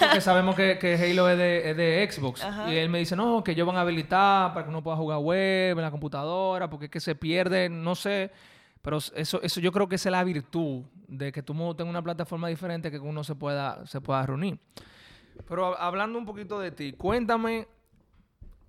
porque 0.01 0.21
sabemos 0.21 0.57
que, 0.57 0.79
que 0.79 0.95
Halo 0.95 1.29
es 1.29 1.39
de, 1.39 1.71
es 1.71 1.77
de 1.77 2.09
Xbox. 2.11 2.43
Ajá. 2.45 2.73
Y 2.73 2.77
él 2.77 2.89
me 2.89 2.99
dice, 2.99 3.15
no, 3.17 3.45
que 3.45 3.53
ellos 3.53 3.67
van 3.67 3.77
a 3.77 3.83
habilitar 3.83 4.53
para 4.53 4.65
que 4.65 4.71
uno 4.71 4.83
pueda 4.83 4.97
jugar 4.97 5.19
web 5.19 5.77
en 5.79 5.83
la 5.83 5.91
computadora, 5.91 6.69
porque 6.69 6.87
es 6.87 6.91
que 6.91 7.01
se 7.01 7.15
pierde, 7.15 7.69
no 7.69 7.95
sé. 7.95 8.31
Pero 8.83 8.97
eso, 8.97 9.41
eso 9.43 9.61
yo 9.61 9.71
creo 9.73 9.89
que 9.89 9.97
esa 9.97 10.09
es 10.09 10.13
la 10.13 10.25
virtud 10.25 10.85
de 11.07 11.31
que 11.33 11.43
tú 11.43 11.53
tengas 11.75 11.91
una 11.91 12.03
plataforma 12.03 12.49
diferente 12.49 12.91
que 12.91 12.99
uno 12.99 13.23
se 13.23 13.35
pueda, 13.35 13.85
se 13.87 14.01
pueda 14.01 14.25
reunir. 14.25 14.59
Pero 15.47 15.71
hab- 15.73 15.77
hablando 15.79 16.19
un 16.19 16.25
poquito 16.27 16.59
de 16.59 16.71
ti, 16.71 16.93
cuéntame 16.95 17.69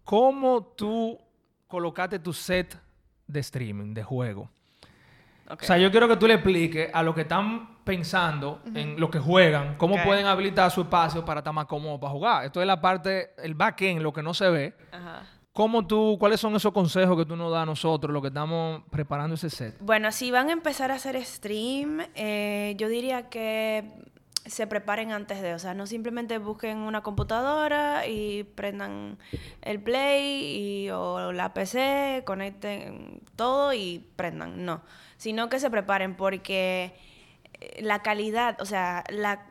cómo 0.04 0.64
tú 0.76 1.18
colocaste 1.68 2.20
tu 2.20 2.34
set 2.34 2.78
de 3.28 3.40
streaming, 3.40 3.94
de 3.94 4.04
juego. 4.04 4.50
O 5.50 5.64
sea, 5.64 5.78
yo 5.78 5.92
quiero 5.92 6.08
que 6.08 6.18
tú 6.18 6.28
le 6.28 6.36
expliques 6.36 6.90
a 6.94 7.04
los 7.04 7.14
que 7.14 7.22
están 7.22 7.84
pensando 7.84 8.62
en 8.74 9.00
lo 9.00 9.10
que 9.10 9.20
juegan, 9.20 9.76
cómo 9.76 10.02
pueden 10.04 10.26
habilitar 10.26 10.72
su 10.72 10.82
espacio 10.82 11.26
para 11.26 11.40
estar 11.40 11.54
más 11.54 11.66
cómodo 11.66 12.00
para 12.00 12.12
jugar. 12.12 12.46
Esto 12.46 12.62
es 12.62 12.68
la 12.68 12.80
parte, 12.80 13.32
el 13.44 13.56
backend, 13.56 14.02
lo 14.02 14.14
que 14.14 14.24
no 14.24 14.34
se 14.34 14.50
ve. 14.50 14.76
Ajá. 14.92 15.24
¿Cómo 15.54 15.86
tú, 15.86 16.16
cuáles 16.18 16.40
son 16.40 16.56
esos 16.56 16.72
consejos 16.72 17.18
que 17.18 17.26
tú 17.26 17.36
nos 17.36 17.52
das 17.52 17.64
a 17.64 17.66
nosotros, 17.66 18.14
los 18.14 18.22
que 18.22 18.30
estamos 18.30 18.84
preparando 18.90 19.36
ese 19.36 19.50
set? 19.50 19.76
Bueno, 19.82 20.10
si 20.14 20.32
van 20.32 20.48
a 20.48 20.54
empezar 20.54 20.92
a 20.92 20.96
hacer 20.96 21.22
stream, 21.26 22.00
eh, 22.16 22.74
yo 22.78 22.88
diría 22.88 23.28
que 23.30 24.11
se 24.52 24.68
preparen 24.68 25.12
antes 25.12 25.42
de, 25.42 25.54
o 25.54 25.60
sea, 25.60 25.74
no 25.74 25.88
simplemente 25.88 26.38
busquen 26.38 26.80
una 26.80 27.02
computadora 27.02 28.06
y 28.06 28.44
prendan 28.44 29.18
el 29.62 29.80
play 29.82 30.84
y, 30.86 30.90
o 30.90 31.32
la 31.32 31.54
PC, 31.54 32.24
conecten 32.26 33.22
todo 33.38 33.72
y 33.74 34.06
prendan, 34.18 34.66
no, 34.66 34.82
sino 35.18 35.48
que 35.50 35.60
se 35.60 35.70
preparen 35.70 36.16
porque 36.16 36.94
eh, 37.62 37.82
la 37.82 38.02
calidad, 38.02 38.60
o 38.62 38.66
sea, 38.66 39.04
la, 39.10 39.46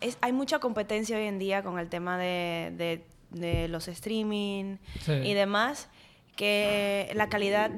es, 0.00 0.18
hay 0.20 0.32
mucha 0.32 0.60
competencia 0.60 1.16
hoy 1.16 1.26
en 1.26 1.38
día 1.40 1.62
con 1.64 1.78
el 1.78 1.88
tema 1.88 2.16
de, 2.16 2.72
de- 2.76 3.04
de 3.30 3.66
los 3.66 3.88
streaming 3.88 4.76
Sí. 5.00 5.12
y 5.12 5.34
demás, 5.34 5.88
que 6.36 7.10
la 7.14 7.28
calidad 7.28 7.72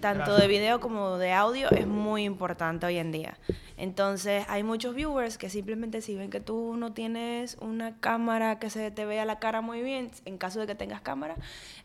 tanto 0.00 0.24
Gracias. 0.24 0.40
de 0.40 0.48
video 0.48 0.80
como 0.80 1.18
de 1.18 1.32
audio, 1.32 1.70
es 1.70 1.86
muy 1.86 2.24
importante 2.24 2.86
hoy 2.86 2.98
en 2.98 3.12
día. 3.12 3.38
Entonces, 3.76 4.44
hay 4.48 4.62
muchos 4.62 4.94
viewers 4.94 5.38
que 5.38 5.48
simplemente 5.50 6.00
si 6.02 6.14
ven 6.14 6.30
que 6.30 6.40
tú 6.40 6.76
no 6.76 6.92
tienes 6.92 7.56
una 7.60 7.98
cámara 7.98 8.58
que 8.58 8.70
se 8.70 8.90
te 8.90 9.04
vea 9.04 9.24
la 9.24 9.38
cara 9.38 9.60
muy 9.60 9.82
bien, 9.82 10.10
en 10.24 10.38
caso 10.38 10.60
de 10.60 10.66
que 10.66 10.74
tengas 10.74 11.00
cámara, 11.00 11.34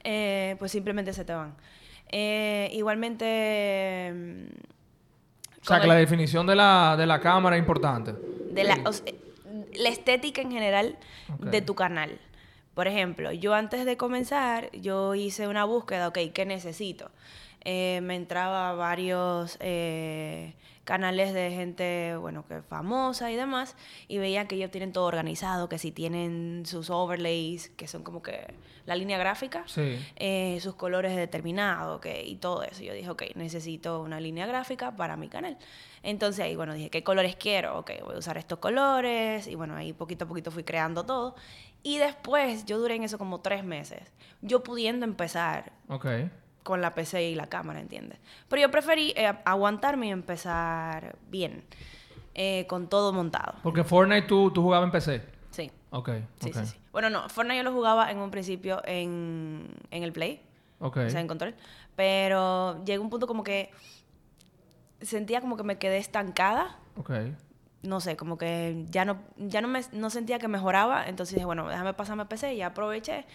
eh, 0.03 0.55
pues 0.59 0.71
simplemente 0.71 1.13
se 1.13 1.25
te 1.25 1.33
van. 1.33 1.55
Eh, 2.11 2.69
igualmente... 2.73 4.11
mm, 4.13 5.61
O 5.61 5.65
sea, 5.65 5.81
que 5.81 5.87
la 5.87 5.95
definición 5.95 6.45
de 6.45 6.55
la, 6.55 6.95
de 6.97 7.05
la 7.05 7.19
cámara 7.19 7.55
es 7.55 7.59
importante. 7.61 8.13
de 8.51 8.63
la, 8.63 8.77
o 8.85 8.93
sea, 8.93 9.05
la 9.75 9.89
estética 9.89 10.41
en 10.41 10.51
general 10.51 10.97
de 11.39 11.61
tu 11.61 11.73
canal. 11.75 12.19
Por 12.73 12.87
ejemplo, 12.87 13.31
yo 13.31 13.55
antes 13.55 13.85
de 13.85 13.97
comenzar, 13.97 14.71
yo 14.71 15.15
hice 15.15 15.47
una 15.47 15.65
búsqueda, 15.65 16.09
ok, 16.09 16.19
¿qué 16.31 16.45
necesito? 16.45 17.09
Eh, 17.69 17.99
me 18.01 18.15
entraba 18.15 18.69
a 18.69 18.73
varios 18.75 19.57
eh, 19.59 20.53
canales 20.85 21.33
de 21.33 21.51
gente, 21.51 22.15
bueno, 22.15 22.45
que 22.47 22.61
famosa 22.61 23.29
y 23.29 23.35
demás, 23.35 23.75
y 24.07 24.19
veía 24.19 24.47
que 24.47 24.55
ellos 24.55 24.71
tienen 24.71 24.93
todo 24.93 25.03
organizado, 25.03 25.67
que 25.67 25.77
si 25.77 25.91
tienen 25.91 26.63
sus 26.65 26.89
overlays, 26.89 27.67
que 27.71 27.89
son 27.89 28.03
como 28.03 28.21
que 28.21 28.53
la 28.85 28.95
línea 28.95 29.17
gráfica, 29.17 29.63
Sí. 29.67 29.99
eh, 30.15 30.59
sus 30.61 30.75
colores 30.75 31.13
determinados, 31.13 31.99
que 31.99 32.23
y 32.25 32.37
todo 32.37 32.63
eso. 32.63 32.83
Yo 32.83 32.93
dije, 32.93 33.09
ok, 33.09 33.23
necesito 33.35 34.01
una 34.01 34.21
línea 34.21 34.45
gráfica 34.47 34.95
para 34.95 35.17
mi 35.17 35.27
canal. 35.27 35.57
Entonces 36.03 36.45
ahí, 36.45 36.55
bueno, 36.55 36.73
dije, 36.73 36.89
¿qué 36.89 37.03
colores 37.03 37.35
quiero? 37.35 37.79
Ok, 37.79 37.91
voy 38.05 38.15
a 38.15 38.19
usar 38.19 38.37
estos 38.37 38.59
colores. 38.59 39.45
Y 39.45 39.55
bueno, 39.55 39.75
ahí 39.75 39.91
poquito 39.91 40.23
a 40.23 40.27
poquito 40.29 40.51
fui 40.51 40.63
creando 40.63 41.03
todo. 41.05 41.35
Y 41.83 41.97
después, 41.97 42.63
yo 42.63 42.77
duré 42.79 42.95
en 42.95 43.03
eso 43.03 43.17
como 43.17 43.41
tres 43.41 43.65
meses. 43.65 44.13
Yo 44.41 44.63
pudiendo 44.63 45.05
empezar 45.05 45.73
Ok. 45.89 46.05
Con 46.67 46.81
la 46.81 46.93
PC 46.93 47.29
y 47.29 47.35
la 47.35 47.47
cámara, 47.47 47.79
¿entiendes? 47.79 48.19
Pero 48.49 48.61
yo 48.61 48.69
preferí 48.69 49.13
eh, 49.15 49.31
aguantarme 49.45 50.07
y 50.07 50.09
empezar 50.09 51.15
bien, 51.29 51.63
eh, 52.33 52.65
con 52.67 52.89
todo 52.89 53.13
montado. 53.13 53.53
Porque 53.63 53.85
Fortnite 53.85 54.27
tú, 54.27 54.51
tú 54.51 54.63
jugabas 54.63 54.87
en 54.87 54.91
PC. 54.91 55.23
Sí. 55.51 55.71
Ok. 55.91 56.09
Sí, 56.41 56.49
ok. 56.49 56.55
sí, 56.57 56.65
sí. 56.65 56.77
Bueno, 56.91 57.09
no, 57.09 57.29
Fortnite 57.29 57.59
yo 57.59 57.63
lo 57.63 57.71
jugaba 57.71 58.11
en 58.11 58.17
un 58.17 58.31
principio 58.31 58.81
en, 58.83 59.69
en 59.91 60.03
el 60.03 60.11
Play. 60.11 60.41
Ok. 60.81 60.97
o 60.97 61.09
sea, 61.09 61.21
en 61.21 61.29
control. 61.29 61.55
Pero 61.95 62.83
llegó 62.83 63.01
un 63.01 63.09
punto 63.09 63.27
como 63.27 63.45
que 63.45 63.71
sentía 64.99 65.39
como 65.39 65.55
que 65.55 65.63
me 65.63 65.77
quedé 65.77 65.99
estancada. 65.99 66.79
Ok. 66.97 67.11
No 67.87 68.01
sé, 68.01 68.17
como 68.17 68.37
que 68.37 68.83
ya 68.89 69.05
no, 69.05 69.17
ya 69.37 69.61
no, 69.61 69.67
me, 69.69 69.81
no 69.93 70.09
sentía 70.09 70.39
que 70.39 70.47
mejoraba. 70.49 71.07
Entonces 71.07 71.35
dije, 71.35 71.45
bueno, 71.45 71.67
déjame 71.69 71.93
pasarme 71.93 72.23
a 72.23 72.25
PC 72.29 72.53
y 72.53 72.57
ya 72.57 72.67
aproveché. 72.67 73.25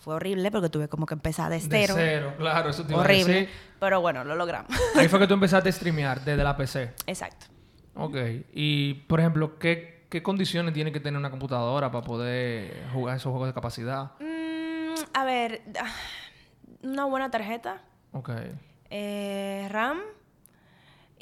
Fue 0.00 0.14
horrible 0.14 0.50
porque 0.52 0.68
tuve 0.68 0.86
como 0.88 1.06
que 1.06 1.14
empezar 1.14 1.50
de 1.50 1.56
De 1.58 1.68
cero. 1.68 1.94
cero, 1.96 2.34
claro, 2.38 2.70
eso 2.70 2.84
te 2.84 2.92
iba 2.92 3.00
a 3.00 3.04
horrible. 3.04 3.32
decir. 3.34 3.48
Pero 3.80 4.00
bueno, 4.00 4.22
lo 4.22 4.36
logramos. 4.36 4.70
Ahí 4.96 5.08
fue 5.08 5.18
que 5.18 5.26
tú 5.26 5.34
empezaste 5.34 5.68
a 5.68 5.72
streamear 5.72 6.20
desde 6.24 6.44
la 6.44 6.56
PC. 6.56 6.92
Exacto. 7.06 7.46
Ok. 7.96 8.14
Y, 8.52 8.94
por 9.08 9.18
ejemplo, 9.18 9.58
¿qué, 9.58 10.06
qué 10.08 10.22
condiciones 10.22 10.72
tiene 10.72 10.92
que 10.92 11.00
tener 11.00 11.18
una 11.18 11.30
computadora 11.30 11.90
para 11.90 12.04
poder 12.04 12.86
jugar 12.92 13.16
esos 13.16 13.30
juegos 13.30 13.48
de 13.48 13.54
capacidad? 13.54 14.12
Mm, 14.20 14.94
a 15.14 15.24
ver, 15.24 15.62
ah, 15.80 15.90
una 16.82 17.06
buena 17.06 17.30
tarjeta, 17.32 17.82
Ok. 18.12 18.30
eh, 18.90 19.66
RAM 19.70 19.98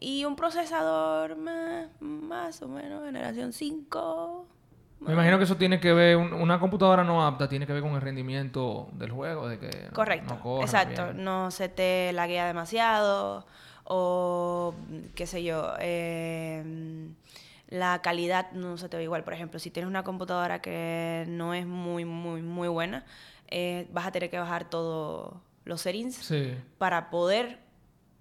y 0.05 0.25
un 0.27 0.37
procesador 0.37 1.37
más, 1.37 1.89
más 2.01 2.61
o 2.63 2.69
menos 2.69 3.05
generación 3.05 3.53
5. 3.53 4.47
Me 5.01 5.13
imagino 5.13 5.39
que 5.39 5.45
eso 5.45 5.57
tiene 5.57 5.81
que 5.81 5.93
ver, 5.93 6.17
un- 6.17 6.33
una 6.35 6.59
computadora 6.61 7.05
no 7.05 7.27
apta 7.27 7.49
tiene 7.49 7.67
que 7.67 7.73
ver 7.73 7.83
con 7.83 7.93
el 7.95 8.01
rendimiento 8.01 8.89
del 8.93 9.11
juego, 9.11 9.49
de 9.49 9.59
que 9.59 9.71
Correcto, 9.93 10.35
no 10.35 10.41
corra 10.43 10.63
exacto. 10.65 11.07
bien. 11.07 11.25
No 11.25 11.51
se 11.51 11.69
te 11.69 12.13
laguea 12.13 12.47
demasiado 12.47 13.47
o 13.85 14.75
qué 15.15 15.27
sé 15.27 15.43
yo, 15.43 15.75
eh, 15.79 17.09
la 17.69 18.01
calidad 18.03 18.53
no 18.53 18.77
se 18.79 18.89
te 18.89 18.97
ve 18.97 19.03
igual. 19.05 19.25
Por 19.25 19.35
ejemplo, 19.35 19.59
si 19.59 19.71
tienes 19.71 19.89
una 19.89 20.05
computadora 20.05 20.61
que 20.63 21.25
no 21.29 21.55
es 21.55 21.67
muy, 21.67 22.05
muy, 22.05 22.41
muy 22.43 22.69
buena, 22.69 23.05
eh, 23.49 23.89
vas 23.93 24.07
a 24.07 24.13
tener 24.13 24.31
que 24.31 24.39
bajar 24.39 24.69
todos 24.71 25.35
los 25.65 25.81
settings 25.81 26.17
Sí, 26.17 26.55
para 26.79 27.11
poder 27.11 27.59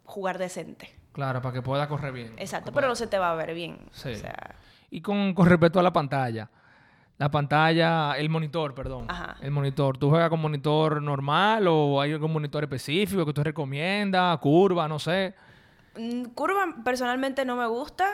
jugar 0.05 0.37
decente. 0.37 0.95
Claro, 1.13 1.41
para 1.41 1.53
que 1.53 1.61
pueda 1.61 1.87
correr 1.87 2.11
bien. 2.11 2.33
Exacto, 2.37 2.71
pero 2.73 2.87
no 2.87 2.95
se 2.95 3.07
te 3.07 3.17
va 3.17 3.31
a 3.31 3.35
ver 3.35 3.53
bien. 3.53 3.77
Sí. 3.91 4.11
O 4.11 4.15
sea, 4.15 4.55
Y 4.89 5.01
con, 5.01 5.33
con 5.33 5.47
respecto 5.47 5.79
a 5.79 5.83
la 5.83 5.93
pantalla. 5.93 6.49
La 7.19 7.29
pantalla, 7.29 8.13
el 8.17 8.29
monitor, 8.29 8.73
perdón. 8.73 9.05
Ajá. 9.07 9.37
El 9.41 9.51
monitor. 9.51 9.97
¿Tú 9.97 10.09
juegas 10.09 10.29
con 10.29 10.41
monitor 10.41 11.01
normal 11.01 11.67
o 11.67 12.01
hay 12.01 12.11
algún 12.11 12.33
monitor 12.33 12.63
específico 12.63 13.25
que 13.25 13.33
tú 13.33 13.43
recomiendas? 13.43 14.37
Curva, 14.39 14.87
no 14.87 14.97
sé. 14.99 15.33
Mm, 15.97 16.25
Curva 16.33 16.65
personalmente 16.83 17.45
no 17.45 17.55
me 17.55 17.67
gusta. 17.67 18.07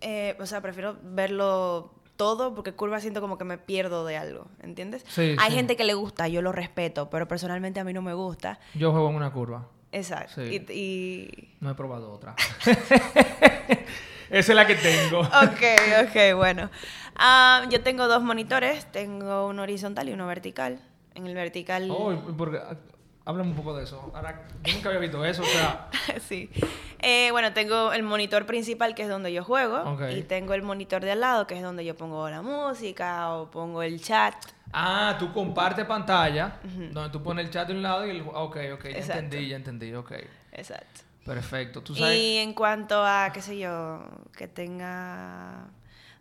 eh, 0.00 0.36
o 0.40 0.46
sea, 0.46 0.60
prefiero 0.62 0.96
verlo 1.02 1.92
todo 2.16 2.54
porque 2.54 2.72
curva 2.72 2.98
siento 3.00 3.20
como 3.20 3.36
que 3.38 3.44
me 3.44 3.58
pierdo 3.58 4.04
de 4.04 4.16
algo, 4.16 4.48
¿entiendes? 4.60 5.04
Sí, 5.08 5.36
Hay 5.38 5.50
sí. 5.50 5.56
gente 5.56 5.76
que 5.76 5.84
le 5.84 5.94
gusta, 5.94 6.26
yo 6.26 6.42
lo 6.42 6.50
respeto, 6.52 7.10
pero 7.10 7.28
personalmente 7.28 7.78
a 7.80 7.84
mí 7.84 7.92
no 7.92 8.02
me 8.02 8.12
gusta. 8.14 8.58
Yo 8.74 8.90
juego 8.92 9.10
en 9.10 9.16
una 9.16 9.30
curva. 9.32 9.66
Exacto. 9.92 10.34
Sí. 10.44 10.64
Y, 10.68 10.72
y- 10.72 11.54
No 11.60 11.70
he 11.70 11.74
probado 11.74 12.12
otra. 12.12 12.34
Esa 14.30 14.52
es 14.52 14.56
la 14.56 14.66
que 14.66 14.74
tengo. 14.74 15.20
Ok, 15.22 15.62
ok, 16.08 16.36
bueno. 16.36 16.70
Ah, 17.16 17.64
yo 17.70 17.80
tengo 17.82 18.06
dos 18.08 18.22
monitores, 18.22 18.84
tengo 18.92 19.46
uno 19.48 19.62
horizontal 19.62 20.08
y 20.08 20.12
uno 20.12 20.26
vertical. 20.26 20.80
En 21.14 21.26
el 21.26 21.34
vertical... 21.34 21.88
Oh, 21.90 22.14
porque, 22.36 22.60
háblame 23.24 23.50
un 23.50 23.56
poco 23.56 23.74
de 23.76 23.84
eso. 23.84 24.12
Ahora, 24.14 24.46
yo 24.62 24.74
nunca 24.74 24.88
había 24.90 25.00
visto 25.00 25.24
eso, 25.24 25.42
o 25.42 25.46
sea... 25.46 25.88
sí. 26.28 26.48
Eh, 27.00 27.30
bueno, 27.32 27.52
tengo 27.52 27.92
el 27.92 28.02
monitor 28.02 28.44
principal, 28.46 28.94
que 28.94 29.02
es 29.02 29.08
donde 29.08 29.32
yo 29.32 29.42
juego, 29.42 29.78
Ok. 29.94 30.02
y 30.16 30.22
tengo 30.22 30.54
el 30.54 30.62
monitor 30.62 31.02
de 31.02 31.12
al 31.12 31.20
lado, 31.20 31.46
que 31.46 31.56
es 31.56 31.62
donde 31.62 31.84
yo 31.84 31.96
pongo 31.96 32.28
la 32.28 32.42
música 32.42 33.30
o 33.34 33.50
pongo 33.50 33.82
el 33.82 34.00
chat. 34.00 34.34
Ah, 34.72 35.16
tú 35.18 35.32
compartes 35.32 35.84
pantalla, 35.86 36.60
donde 36.92 37.10
tú 37.10 37.22
pones 37.22 37.46
el 37.46 37.50
chat 37.50 37.68
de 37.68 37.74
un 37.74 37.82
lado 37.82 38.06
y 38.06 38.10
el... 38.10 38.20
Ok, 38.22 38.56
ok, 38.74 38.84
ya 38.84 38.90
Exacto. 38.90 39.12
entendí, 39.22 39.48
ya 39.48 39.56
entendí, 39.56 39.94
ok. 39.94 40.12
Exacto. 40.52 41.00
Perfecto. 41.24 41.82
Tú 41.82 41.94
sabes... 41.94 42.18
Y 42.18 42.36
en 42.38 42.54
cuanto 42.54 43.04
a, 43.04 43.30
qué 43.32 43.40
sé 43.40 43.58
yo, 43.58 44.02
que 44.36 44.48
tenga 44.48 45.68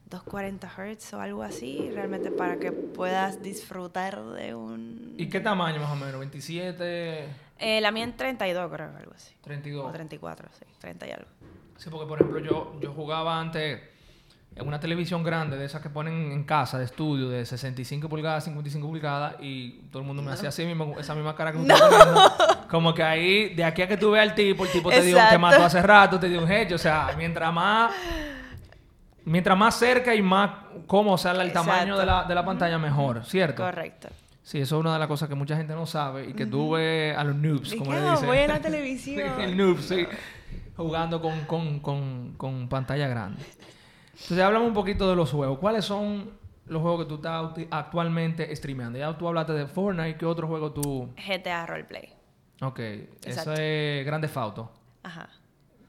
240 0.10 0.68
Hz 0.68 1.14
o 1.14 1.22
algo 1.22 1.44
así, 1.44 1.90
realmente 1.94 2.32
para 2.32 2.58
que 2.58 2.72
puedas 2.72 3.42
disfrutar 3.42 4.24
de 4.24 4.56
un... 4.56 5.16
¿Y 5.18 5.30
qué 5.30 5.40
tamaño 5.40 5.80
más 5.80 5.92
o 5.92 5.96
menos? 5.96 6.22
¿27? 6.26 7.26
Eh, 7.60 7.82
la 7.82 7.92
mía 7.92 8.04
en 8.04 8.16
32 8.16 8.72
creo, 8.72 8.96
algo 8.96 9.14
así. 9.14 9.34
32. 9.42 9.86
O 9.86 9.92
34, 9.92 10.50
sí, 10.58 10.66
30 10.80 11.08
y 11.08 11.12
algo. 11.12 11.28
Sí, 11.78 11.90
porque 11.90 12.08
por 12.08 12.20
ejemplo 12.20 12.40
yo, 12.40 12.80
yo 12.82 12.94
jugaba 12.94 13.40
antes 13.40 13.82
una 14.66 14.80
televisión 14.80 15.24
grande 15.24 15.58
de 15.58 15.66
esas 15.66 15.82
que 15.82 15.90
ponen 15.90 16.32
en 16.32 16.44
casa 16.44 16.78
de 16.78 16.86
estudio 16.86 17.30
de 17.30 17.46
65 17.46 18.08
pulgadas, 18.10 18.44
55 18.46 18.88
pulgadas 18.88 19.36
y 19.42 19.82
todo 19.92 20.02
el 20.02 20.08
mundo 20.08 20.22
me 20.24 20.32
hacía 20.32 20.50
así 20.50 20.66
mismo, 20.66 20.96
esa 21.00 21.14
misma 21.16 21.36
cara 21.36 21.52
que 21.52 21.58
poniendo. 21.60 22.32
Como 22.70 22.94
que 22.94 23.04
ahí, 23.04 23.54
de 23.56 23.64
aquí 23.64 23.82
a 23.82 23.88
que 23.88 23.98
tú 23.98 24.12
veas 24.12 24.30
al 24.30 24.36
tipo, 24.36 24.66
el 24.66 24.72
tipo 24.72 24.90
te 24.90 25.02
dio, 25.02 25.18
te 25.30 25.38
mató 25.38 25.64
hace 25.64 25.82
rato, 25.82 26.20
te 26.20 26.28
dio 26.30 26.44
un 26.44 26.52
hecho. 26.52 26.76
O 26.76 26.80
sea, 26.80 27.14
mientras 27.18 27.54
más, 27.54 27.92
mientras 29.26 29.58
más 29.58 29.76
cerca 29.76 30.14
y 30.16 30.22
más 30.22 30.52
cómodo 30.86 31.18
sea 31.18 31.32
el 31.32 31.52
tamaño 31.52 31.98
de 31.98 32.06
la, 32.06 32.24
de 32.24 32.36
la 32.36 32.46
pantalla, 32.46 32.78
mejor, 32.78 33.26
¿cierto? 33.26 33.64
Correcto. 33.64 34.10
Sí, 34.44 34.60
eso 34.60 34.78
es 34.78 34.80
una 34.80 34.94
de 34.94 35.00
las 35.00 35.08
cosas 35.10 35.28
que 35.28 35.36
mucha 35.36 35.58
gente 35.58 35.74
no 35.74 35.86
sabe 35.86 36.30
y 36.30 36.34
que 36.34 36.46
tú 36.46 36.72
ves 36.72 37.18
a 37.18 37.24
los 37.26 37.36
noobs, 37.36 37.76
como 37.76 37.92
le 37.92 38.00
"Ah, 38.00 38.12
dicen. 38.12 38.28
voy 38.28 38.48
la 38.48 38.60
televisión". 38.62 39.42
el 39.42 39.58
noob, 39.58 39.80
sí. 39.82 40.08
Jugando 40.78 41.22
con, 41.22 41.42
con, 41.42 41.80
con, 41.80 42.34
con 42.38 42.70
pantalla 42.70 43.08
grande. 43.08 43.44
Entonces, 44.22 44.40
háblame 44.40 44.66
un 44.66 44.74
poquito 44.74 45.10
de 45.10 45.16
los 45.16 45.32
juegos. 45.32 45.60
¿Cuáles 45.60 45.86
son 45.86 46.32
los 46.66 46.82
juegos 46.82 47.04
que 47.06 47.10
tú 47.10 47.16
estás 47.16 47.52
actualmente 47.72 48.54
streameando? 48.56 48.98
Ya 49.00 49.18
tú 49.18 49.28
hablaste 49.28 49.54
de 49.54 49.68
Fortnite. 49.68 50.18
¿Qué 50.18 50.26
otro 50.26 50.48
juego 50.48 50.72
tú...? 50.72 51.10
GTA 51.28 51.66
Roleplay. 51.66 52.10
Ok. 52.62 52.80
Eso 52.80 53.08
Exacto. 53.26 53.54
es 53.54 54.06
Grande 54.06 54.28
Fauto. 54.28 54.72
Ajá. 55.04 55.30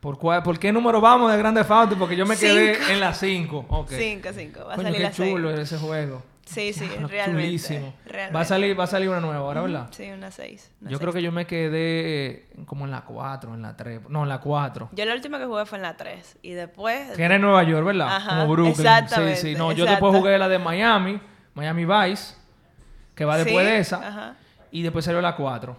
¿Por, 0.00 0.16
cuál, 0.18 0.42
¿Por 0.44 0.58
qué 0.58 0.70
número 0.70 1.00
vamos 1.00 1.32
de 1.32 1.38
Grande 1.38 1.64
Fauto? 1.64 1.96
Porque 1.98 2.14
yo 2.16 2.24
me 2.26 2.36
quedé 2.36 2.74
Cinco. 2.76 2.92
en 2.92 3.00
la 3.00 3.14
5. 3.14 3.66
Ok. 3.68 3.90
5, 3.90 4.28
5. 4.32 4.60
Va 4.64 4.72
a 4.72 4.76
Coño, 4.76 4.82
salir 4.88 4.96
qué 4.98 5.02
la 5.02 5.12
seis. 5.12 5.32
chulo 5.32 5.50
es 5.50 5.58
ese 5.60 5.78
juego. 5.78 6.22
Sí, 6.48 6.72
sí, 6.72 6.86
realmente. 7.08 7.92
Realmente. 8.06 8.34
Va 8.34 8.40
a 8.40 8.44
salir, 8.44 8.78
va 8.78 8.84
a 8.84 8.86
salir 8.86 9.08
una 9.10 9.20
nueva 9.20 9.38
ahora, 9.40 9.60
¿verdad? 9.60 9.88
Sí, 9.90 10.10
una 10.10 10.30
6. 10.30 10.72
Yo 10.80 10.98
creo 10.98 11.12
que 11.12 11.20
yo 11.22 11.30
me 11.30 11.46
quedé 11.46 12.48
como 12.66 12.86
en 12.86 12.90
la 12.90 13.02
4, 13.02 13.52
en 13.54 13.62
la 13.62 13.76
3. 13.76 14.08
No, 14.08 14.22
en 14.22 14.28
la 14.30 14.40
4. 14.40 14.88
Yo 14.92 15.04
la 15.04 15.14
última 15.14 15.38
que 15.38 15.44
jugué 15.44 15.66
fue 15.66 15.76
en 15.78 15.82
la 15.82 15.96
3. 15.96 16.38
Y 16.42 16.52
después. 16.52 17.10
Que 17.16 17.22
era 17.22 17.34
en 17.34 17.42
Nueva 17.42 17.62
York, 17.64 17.84
¿verdad? 17.84 18.08
Ajá, 18.16 18.30
Como 18.40 18.52
Brooklyn. 18.52 18.72
exactamente, 18.86 19.36
Sí, 19.36 19.52
sí. 19.52 19.58
No, 19.58 19.72
yo 19.72 19.84
después 19.84 20.16
jugué 20.16 20.38
la 20.38 20.48
de 20.48 20.58
Miami, 20.58 21.20
Miami 21.54 21.84
Vice, 21.84 22.34
que 23.14 23.24
va 23.26 23.36
después 23.36 23.66
Sí, 23.66 23.72
de 23.72 23.78
esa. 23.78 24.08
ajá. 24.08 24.36
Y 24.70 24.82
después 24.82 25.04
salió 25.04 25.20
la 25.20 25.36
4. 25.36 25.76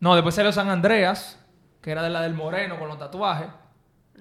No, 0.00 0.14
después 0.14 0.34
salió 0.34 0.52
San 0.52 0.68
Andreas, 0.68 1.38
que 1.80 1.90
era 1.90 2.02
de 2.02 2.10
la 2.10 2.20
del 2.20 2.34
Moreno 2.34 2.78
con 2.78 2.88
los 2.88 2.98
tatuajes. 2.98 3.46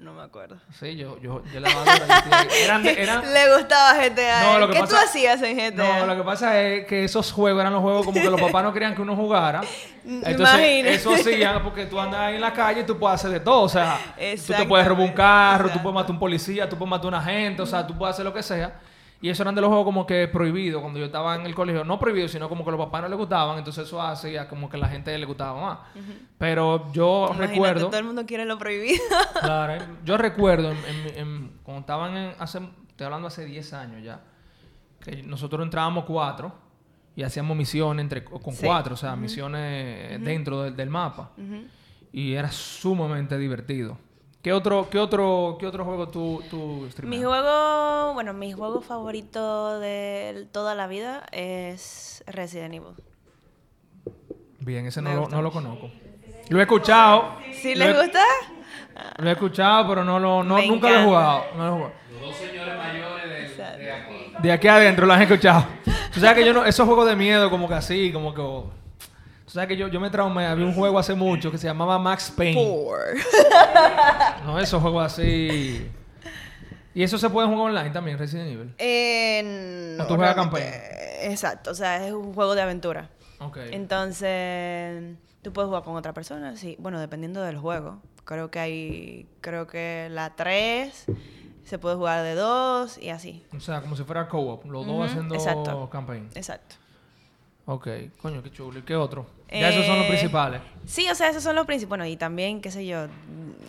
No 0.02 0.14
me 0.14 0.24
acuerdo. 0.24 0.58
Sí, 0.80 0.96
yo, 0.96 1.20
yo, 1.22 1.44
yo 1.54 1.60
le 1.60 1.70
daba 1.70 1.82
duro 1.82 2.06
a 2.10 2.22
GTA. 2.22 2.56
Eran, 2.58 2.84
Le 3.34 3.56
gustaba 3.56 3.94
GTA. 3.94 4.44
No, 4.44 4.58
lo 4.58 4.68
que 4.68 4.74
¿Qué 4.74 4.80
pasa- 4.80 4.96
tú 4.98 5.04
hacías 5.06 5.42
en 5.44 5.56
GTA? 5.58 6.00
No, 6.00 6.06
lo 6.08 6.16
que 6.16 6.24
pasa 6.24 6.60
es 6.60 6.88
que 6.88 7.04
esos 7.04 7.32
juegos 7.32 7.62
eran 7.62 7.72
los 7.72 7.84
juegos 7.84 8.04
como 8.08 8.20
que 8.20 8.28
los 8.32 8.42
papás 8.42 8.64
no 8.64 8.74
querían 8.74 8.96
que 8.96 9.02
uno 9.04 9.16
jugara. 9.16 9.62
Entonces, 10.04 10.40
imagino. 10.40 10.90
eso 10.90 11.14
hacían 11.14 11.62
porque 11.62 11.86
tú 11.86 12.00
andas 12.00 12.20
ahí 12.20 12.34
en 12.36 12.42
la 12.42 12.52
calle 12.52 12.82
y 12.82 12.84
tú 12.84 12.98
puedes 12.98 13.14
hacer 13.20 13.30
de 13.30 13.42
todo. 13.42 13.62
O 13.62 13.70
sea, 13.70 14.00
tú 14.48 14.54
te 14.54 14.66
puedes 14.66 14.88
robar 14.88 15.06
un 15.08 15.14
carro, 15.14 15.70
tú 15.70 15.80
puedes 15.84 15.94
matar 15.94 16.10
a 16.10 16.14
un 16.14 16.20
policía, 16.20 16.68
tú 16.68 16.76
puedes 16.80 16.90
matar 16.90 17.06
a 17.06 17.08
un 17.10 17.14
agente, 17.14 17.62
o 17.62 17.68
sea, 17.68 17.86
tú 17.86 17.96
puedes 17.96 18.16
hacer 18.16 18.26
lo 18.26 18.34
que 18.34 18.42
sea. 18.42 18.74
Y 19.24 19.30
eso 19.30 19.44
eran 19.44 19.54
de 19.54 19.62
los 19.62 19.68
juegos 19.68 19.86
como 19.86 20.06
que 20.08 20.28
prohibidos 20.28 20.82
cuando 20.82 20.98
yo 21.00 21.06
estaba 21.06 21.36
en 21.36 21.46
el 21.46 21.54
colegio. 21.54 21.84
No 21.86 22.00
prohibidos, 22.00 22.32
sino 22.32 22.50
como 22.50 22.66
que 22.66 22.72
los 22.72 22.80
papás 22.80 23.04
no 23.04 23.08
les 23.10 23.18
gustaban. 23.20 23.58
Entonces 23.60 23.86
eso 23.86 24.02
hacía 24.02 24.48
como 24.50 24.68
que 24.68 24.78
a 24.78 24.80
la 24.80 24.88
gente 24.88 25.16
le 25.16 25.26
gustaba 25.28 25.62
más. 25.62 25.80
Pero 26.40 26.92
yo 26.92 27.26
Imagínate, 27.28 27.52
recuerdo... 27.54 27.88
Todo 27.90 28.00
el 28.00 28.06
mundo 28.06 28.26
quiere 28.26 28.46
lo 28.46 28.58
prohibido. 28.58 29.00
Claro, 29.42 29.74
eh. 29.76 29.82
yo 30.04 30.18
recuerdo 30.18 30.72
en, 30.72 30.78
en- 30.78 31.18
en- 31.20 31.52
cuando 31.62 31.82
estaban 31.82 32.18
en, 32.18 32.34
hace, 32.40 32.60
estoy 32.90 33.06
hablando 33.06 33.28
hace 33.28 33.46
10 33.46 33.74
años 33.74 34.04
ya, 34.04 34.22
que 35.00 35.22
nosotros 35.24 35.64
entrábamos 35.64 36.06
cuatro 36.06 36.54
y 37.16 37.22
hacíamos 37.24 37.56
misiones 37.56 38.02
entre, 38.04 38.24
con 38.24 38.54
Sí. 38.56 38.66
cuatro, 38.66 38.96
o 38.96 38.98
sea, 38.98 39.16
misiones 39.16 40.20
dentro 40.24 40.64
del, 40.64 40.76
del 40.76 40.90
mapa. 40.90 41.32
Y 42.12 42.34
era 42.34 42.52
sumamente 42.52 43.38
divertido. 43.38 43.98
¿Qué 44.42 44.52
otro, 44.54 44.90
qué 44.90 44.98
otro, 44.98 45.58
qué 45.60 45.68
otro 45.68 45.86
juego 45.86 46.08
tú, 46.08 46.42
tú 46.50 46.88
Mi 47.04 47.22
juego, 47.22 48.14
bueno, 48.16 48.34
mi 48.34 48.52
juego 48.54 48.82
favorito 48.82 49.80
de 49.80 50.48
toda 50.52 50.74
la 50.74 50.88
vida 50.88 51.24
es 51.32 52.24
Resident 52.26 52.74
Evil. 52.74 52.96
Bien, 54.60 54.88
ese 54.88 55.02
no 55.02 55.14
lo, 55.14 55.20
gusta 55.22 55.36
no 55.36 55.42
lo 55.44 55.52
conozco. 55.52 55.92
Lo 56.50 56.60
he 56.60 56.64
escuchado. 56.64 57.38
¿Sí 57.54 57.76
les 57.76 57.90
he- 57.90 58.02
gusta? 58.02 58.24
Lo 59.18 59.30
he 59.30 59.34
escuchado, 59.34 59.88
pero 59.90 60.04
no 60.04 60.20
lo, 60.20 60.44
no, 60.44 60.60
nunca 60.64 60.90
lo 60.90 61.00
he 61.00 61.04
jugado. 61.06 61.44
No 61.56 61.64
lo 61.64 61.68
he 61.68 61.72
jugado. 61.78 61.94
Exacto. 63.42 64.42
De 64.42 64.52
aquí 64.52 64.68
adentro 64.68 65.06
lo 65.06 65.14
han 65.14 65.22
escuchado. 65.22 65.66
Tú 66.14 66.20
sabes 66.20 66.36
que 66.38 66.46
yo 66.46 66.54
no, 66.54 66.66
esos 66.66 66.86
juegos 66.88 67.08
de 67.08 67.16
miedo, 67.16 67.50
como 67.50 67.68
que 67.68 67.76
así, 67.76 68.12
como 68.12 68.34
que. 68.34 68.81
Tú 69.52 69.56
sabes 69.56 69.68
que 69.68 69.76
yo, 69.76 69.90
yo 69.90 70.00
me 70.00 70.10
traumé. 70.10 70.46
Había 70.46 70.66
un 70.66 70.74
juego 70.74 70.98
hace 70.98 71.14
mucho 71.14 71.52
que 71.52 71.58
se 71.58 71.68
llamaba 71.68 72.00
Max 72.00 72.32
Payne. 72.34 72.54
Four. 72.54 73.00
No, 74.46 74.58
esos 74.58 74.82
juegos 74.82 75.04
así. 75.06 75.92
Y 76.94 77.04
eso 77.04 77.18
se 77.18 77.30
puede 77.30 77.50
jugar 77.50 77.70
online 77.72 77.90
también, 77.90 78.18
Resident 78.18 78.50
Evil. 78.50 78.74
Eh, 78.78 79.96
no, 79.98 80.06
¿O 80.06 80.08
tú 80.08 80.16
juegas 80.16 80.36
campaña? 80.36 80.72
Exacto, 81.24 81.72
o 81.72 81.76
sea, 81.76 82.08
es 82.08 82.14
un 82.14 82.34
juego 82.34 82.56
de 82.56 82.62
aventura. 82.62 83.10
Ok. 83.40 83.58
Entonces, 83.72 85.18
tú 85.42 85.52
puedes 85.52 85.68
jugar 85.68 85.84
con 85.84 85.98
otra 85.98 86.14
persona, 86.14 86.56
sí. 86.56 86.78
Bueno, 86.80 87.02
dependiendo 87.02 87.42
del 87.42 87.58
juego. 87.58 88.02
Creo 88.24 88.52
que 88.52 88.60
hay, 88.60 89.28
creo 89.42 89.68
que 89.68 90.08
la 90.12 90.30
3 90.34 91.08
se 91.66 91.78
puede 91.78 91.98
jugar 91.98 92.24
de 92.24 92.36
dos 92.36 92.98
y 92.98 93.10
así. 93.10 93.46
O 93.54 93.60
sea, 93.60 93.82
como 93.82 93.98
si 93.98 94.04
fuera 94.06 94.30
co-op. 94.30 94.64
Los 94.66 94.86
dos 94.86 94.96
Ujú, 94.96 95.04
haciendo 95.04 95.36
exacto. 95.36 95.90
campaign. 95.90 96.30
Exacto. 96.36 96.78
Ok. 97.66 97.88
Coño, 98.22 98.42
qué 98.44 98.52
chulo. 98.52 98.80
¿Y 98.80 98.82
qué 98.82 98.96
otro? 98.96 99.26
Ya 99.52 99.70
esos 99.70 99.86
son 99.86 99.98
los 99.98 100.06
Eh, 100.06 100.10
principales. 100.10 100.62
Sí, 100.86 101.08
o 101.10 101.16
sea, 101.16 101.30
esos 101.30 101.44
son 101.44 101.56
los 101.56 101.66
principales. 101.66 101.90
Bueno, 101.90 102.06
y 102.06 102.16
también, 102.18 102.62
qué 102.62 102.72
sé 102.72 102.86
yo, 102.86 103.08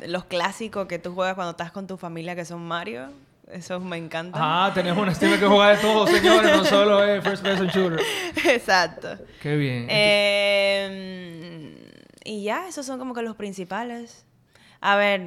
los 0.07 0.25
clásicos 0.25 0.87
que 0.87 0.99
tú 0.99 1.13
juegas 1.15 1.35
cuando 1.35 1.51
estás 1.53 1.73
con 1.73 1.87
tu 1.87 1.97
familia, 1.97 2.35
que 2.35 2.45
son 2.45 2.63
Mario. 2.67 3.09
Esos 3.51 3.83
me 3.83 3.97
encantan. 3.99 4.41
Ah, 4.43 4.71
tenés 4.73 4.97
un 4.97 5.13
streamer 5.15 5.39
que 5.39 5.47
juega 5.47 5.71
de 5.71 5.77
todo, 5.79 6.07
señores. 6.07 6.57
No 6.57 6.65
solo 6.65 7.05
es 7.05 7.23
First 7.23 7.43
Person 7.43 7.67
Shooter. 7.69 8.01
Exacto. 8.47 9.09
Qué 9.43 9.57
bien. 9.57 9.87
Eh, 9.91 11.77
y 12.25 12.45
ya, 12.45 12.69
esos 12.69 12.87
son 12.87 12.99
como 12.99 13.13
que 13.15 13.23
los 13.23 13.37
principales. 13.37 14.25
A 14.81 14.97
ver, 14.97 15.23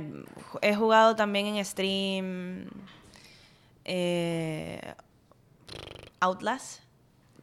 he 0.62 0.74
jugado 0.76 1.16
también 1.16 1.46
en 1.48 1.64
stream 1.64 2.68
eh, 3.86 4.80
Outlast, 6.20 6.82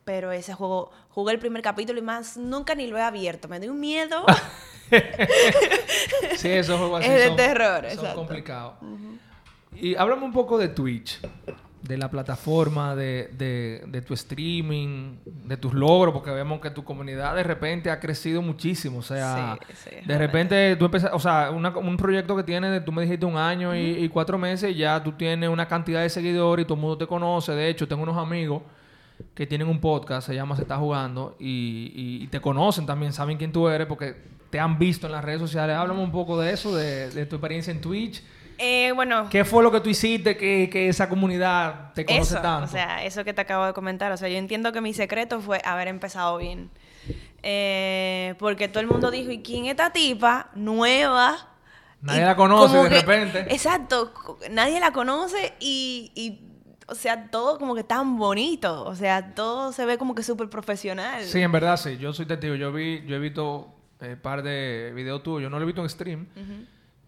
pero 0.05 0.33
ese 0.33 0.55
juego, 0.55 0.91
jugué 1.11 1.33
el 1.33 1.39
primer 1.39 1.63
capítulo 1.63 1.99
y 1.99 2.03
más 2.03 2.37
nunca 2.37 2.75
ni 2.75 2.87
lo 2.87 2.99
he 2.99 3.03
abierto. 3.03 3.49
Me 3.49 3.61
dio 3.61 3.73
un 3.73 3.81
miedo. 3.81 4.25
Sí, 6.37 6.49
esos 6.51 6.79
juegos 6.79 7.01
así 7.01 7.11
Es 7.11 7.19
de 7.21 7.27
son, 7.29 7.37
terror, 7.37 7.77
son 7.85 7.93
exacto. 7.93 8.15
complicados. 8.17 8.75
Y 9.75 9.95
háblame 9.97 10.25
un 10.25 10.33
poco 10.33 10.59
de 10.59 10.69
Twitch, 10.69 11.19
de 11.81 11.97
la 11.97 12.11
plataforma, 12.11 12.95
de, 12.95 13.31
de- 13.33 13.85
de 13.87 14.03
tu 14.03 14.13
streaming, 14.15 15.17
de 15.25 15.57
tus 15.57 15.73
logros, 15.73 16.13
porque 16.13 16.31
vemos 16.31 16.61
que 16.61 16.71
tu 16.71 16.85
comunidad 16.85 17.35
de 17.35 17.43
repente 17.43 17.91
ha 17.91 17.99
crecido 17.99 18.43
muchísimo. 18.43 18.99
O 18.99 19.03
sea, 19.03 19.59
Sí, 19.67 19.75
sí, 19.91 19.97
de 20.07 20.19
repente 20.19 20.77
tú 20.77 20.85
empezaste, 20.85 21.17
o 21.17 21.21
sea, 21.21 21.51
una- 21.51 21.71
un 21.77 21.97
proyecto 21.97 22.37
que 22.37 22.43
tiene, 22.43 22.81
tú 22.81 22.93
me 22.93 23.03
dijiste 23.03 23.25
un 23.25 23.37
año 23.39 23.75
y, 23.75 23.81
y 24.05 24.09
cuatro 24.11 24.37
meses, 24.37 24.73
y 24.73 24.75
ya 24.79 25.03
tú 25.03 25.13
tienes 25.13 25.49
una 25.49 25.67
cantidad 25.67 26.03
de 26.03 26.11
seguidores 26.11 26.65
y 26.65 26.67
todo 26.67 26.75
el 26.75 26.81
mundo 26.83 26.99
te 26.99 27.07
conoce. 27.07 27.53
De 27.53 27.69
hecho, 27.69 27.89
tengo 27.89 28.03
unos 28.03 28.19
amigos 28.19 28.63
que 29.35 29.47
tienen 29.47 29.69
un 29.69 29.81
podcast, 29.81 30.27
se 30.27 30.35
llama 30.35 30.57
Se 30.57 30.63
está 30.63 30.77
jugando, 30.77 31.37
y, 31.41 31.93
y- 31.95 32.25
y 32.25 32.27
te 32.29 32.41
conocen 32.41 32.87
también, 32.87 33.13
saben 33.13 33.39
quién 33.39 33.53
tú 33.53 33.69
eres, 33.69 33.87
porque 33.87 34.17
te 34.51 34.61
han 34.61 34.79
visto 34.79 35.07
en 35.07 35.13
las 35.13 35.25
redes 35.25 35.41
sociales. 35.41 35.77
Háblame 35.77 36.01
un 36.03 36.13
poco 36.13 36.39
de 36.41 36.53
eso, 36.53 36.75
de, 36.77 37.11
de 37.11 37.27
tu 37.27 37.37
experiencia 37.37 37.71
en 37.71 37.81
Twitch. 37.81 38.23
Eh, 38.59 38.93
bueno, 38.95 39.29
¿Qué 39.31 39.45
fue 39.45 39.63
lo 39.63 39.73
que 39.73 39.81
tú 39.81 39.89
hiciste 39.89 40.37
que, 40.37 40.69
que 40.71 40.89
esa 40.89 41.09
comunidad 41.09 41.93
te 41.95 42.05
conoce 42.05 42.35
eso, 42.35 42.43
tanto? 42.43 42.67
o 42.67 42.69
sea, 42.69 43.03
eso 43.05 43.25
que 43.25 43.33
te 43.33 43.41
acabo 43.41 43.65
de 43.67 43.73
comentar. 43.73 44.13
O 44.13 44.17
sea, 44.17 44.29
yo 44.29 44.37
entiendo 44.37 44.71
que 44.73 44.81
mi 44.81 44.93
secreto 44.93 45.41
fue 45.41 45.61
haber 45.65 45.89
empezado 45.89 46.37
bien. 46.37 46.71
Eh, 47.43 48.35
porque 48.39 48.69
todo 48.69 48.81
el 48.81 48.87
mundo 48.87 49.11
dijo, 49.11 49.31
¿y 49.31 49.43
quién 49.43 49.65
es 49.65 49.73
esta 49.73 49.91
tipa 49.91 50.51
nueva? 50.55 51.49
Nadie 52.01 52.21
Y 52.21 52.25
la 52.25 52.37
conoce 52.37 52.77
de 52.77 52.89
que- 52.89 53.01
repente. 53.01 53.41
Exacto, 53.53 54.13
nadie 54.51 54.79
la 54.81 54.93
conoce 54.93 55.55
y, 55.59 56.13
y, 56.15 56.41
o 56.89 56.95
sea, 56.95 57.31
todo 57.31 57.59
como 57.59 57.75
que 57.75 57.85
tan 57.85 58.19
bonito. 58.19 58.85
O 58.85 58.95
sea, 58.95 59.35
todo 59.35 59.73
se 59.73 59.85
ve 59.87 59.99
como 59.99 60.15
que 60.15 60.23
súper 60.23 60.49
profesional. 60.49 61.23
Sí, 61.25 61.41
en 61.41 61.53
verdad 61.53 61.77
sí. 61.77 61.97
Yo 61.99 62.13
soy 62.13 62.27
testigo. 62.27 62.55
Yo 62.55 62.73
vi, 62.73 63.05
yo 63.07 63.17
he 63.17 63.19
visto 63.19 63.75
un 64.01 64.17
par 64.17 64.43
de 64.43 64.93
videos 64.95 65.23
tuyos. 65.23 65.51
No 65.51 65.59
lo 65.59 65.63
he 65.63 65.67
visto 65.67 65.83
en 65.83 65.89
stream. 65.89 66.27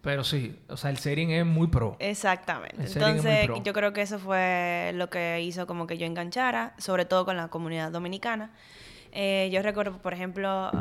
Pero 0.01 0.23
sí. 0.23 0.59
O 0.69 0.77
sea, 0.77 0.91
el 0.91 0.97
setting 0.97 1.31
es 1.31 1.45
muy 1.45 1.67
pro. 1.67 1.97
Exactamente. 1.99 2.83
El 2.83 2.91
Entonces, 2.91 3.45
pro. 3.45 3.63
yo 3.63 3.73
creo 3.73 3.91
que 3.91 4.01
eso 4.01 4.19
fue 4.19 4.91
lo 4.95 5.09
que 5.09 5.41
hizo 5.41 5.67
como 5.67 5.87
que 5.87 5.97
yo 5.97 6.05
enganchara, 6.05 6.73
sobre 6.77 7.05
todo 7.05 7.25
con 7.25 7.37
la 7.37 7.47
comunidad 7.47 7.91
dominicana. 7.91 8.51
Eh, 9.11 9.49
yo 9.51 9.61
recuerdo, 9.61 9.97
por 9.97 10.13
ejemplo, 10.13 10.71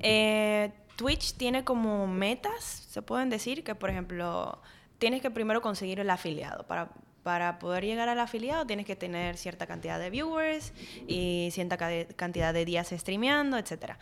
eh, 0.00 0.72
Twitch 0.96 1.34
tiene 1.36 1.64
como 1.64 2.06
metas, 2.06 2.62
se 2.62 3.02
pueden 3.02 3.28
decir, 3.28 3.64
que 3.64 3.74
por 3.74 3.90
ejemplo, 3.90 4.62
tienes 4.98 5.20
que 5.20 5.30
primero 5.30 5.60
conseguir 5.60 5.98
el 5.98 6.08
afiliado. 6.08 6.64
Para, 6.64 6.90
para 7.22 7.58
poder 7.58 7.84
llegar 7.84 8.08
al 8.08 8.18
afiliado 8.20 8.66
tienes 8.66 8.84
que 8.86 8.96
tener 8.96 9.36
cierta 9.36 9.66
cantidad 9.66 9.98
de 9.98 10.10
viewers 10.10 10.72
y 11.06 11.48
cierta 11.52 11.76
ca- 11.76 12.06
cantidad 12.16 12.52
de 12.52 12.64
días 12.64 12.88
streameando, 12.90 13.56
etc. 13.58 13.92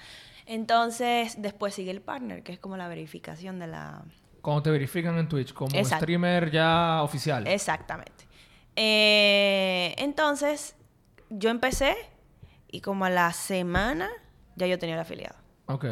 Entonces, 0.47 1.35
después 1.41 1.75
sigue 1.75 1.91
el 1.91 2.01
partner, 2.01 2.43
que 2.43 2.53
es 2.53 2.59
como 2.59 2.77
la 2.77 2.89
verificación 2.89 3.59
de 3.59 3.67
la, 3.67 4.03
Cuando 4.43 4.63
te 4.63 4.71
verifican 4.71 5.19
en 5.19 5.29
Twitch 5.29 5.53
como 5.53 5.77
Exacto. 5.77 6.05
streamer 6.05 6.51
ya 6.51 7.03
oficial. 7.03 7.47
Exactamente. 7.47 8.27
Eh, 8.75 9.95
entonces, 9.99 10.75
yo 11.29 11.51
empecé 11.51 11.95
y 12.71 12.81
como 12.81 13.05
a 13.05 13.11
la 13.11 13.33
semana 13.33 14.09
ya 14.57 14.67
yo 14.67 14.79
tenía 14.79 14.95
el 14.95 15.01
afiliado. 15.03 15.37
Ok. 15.67 15.85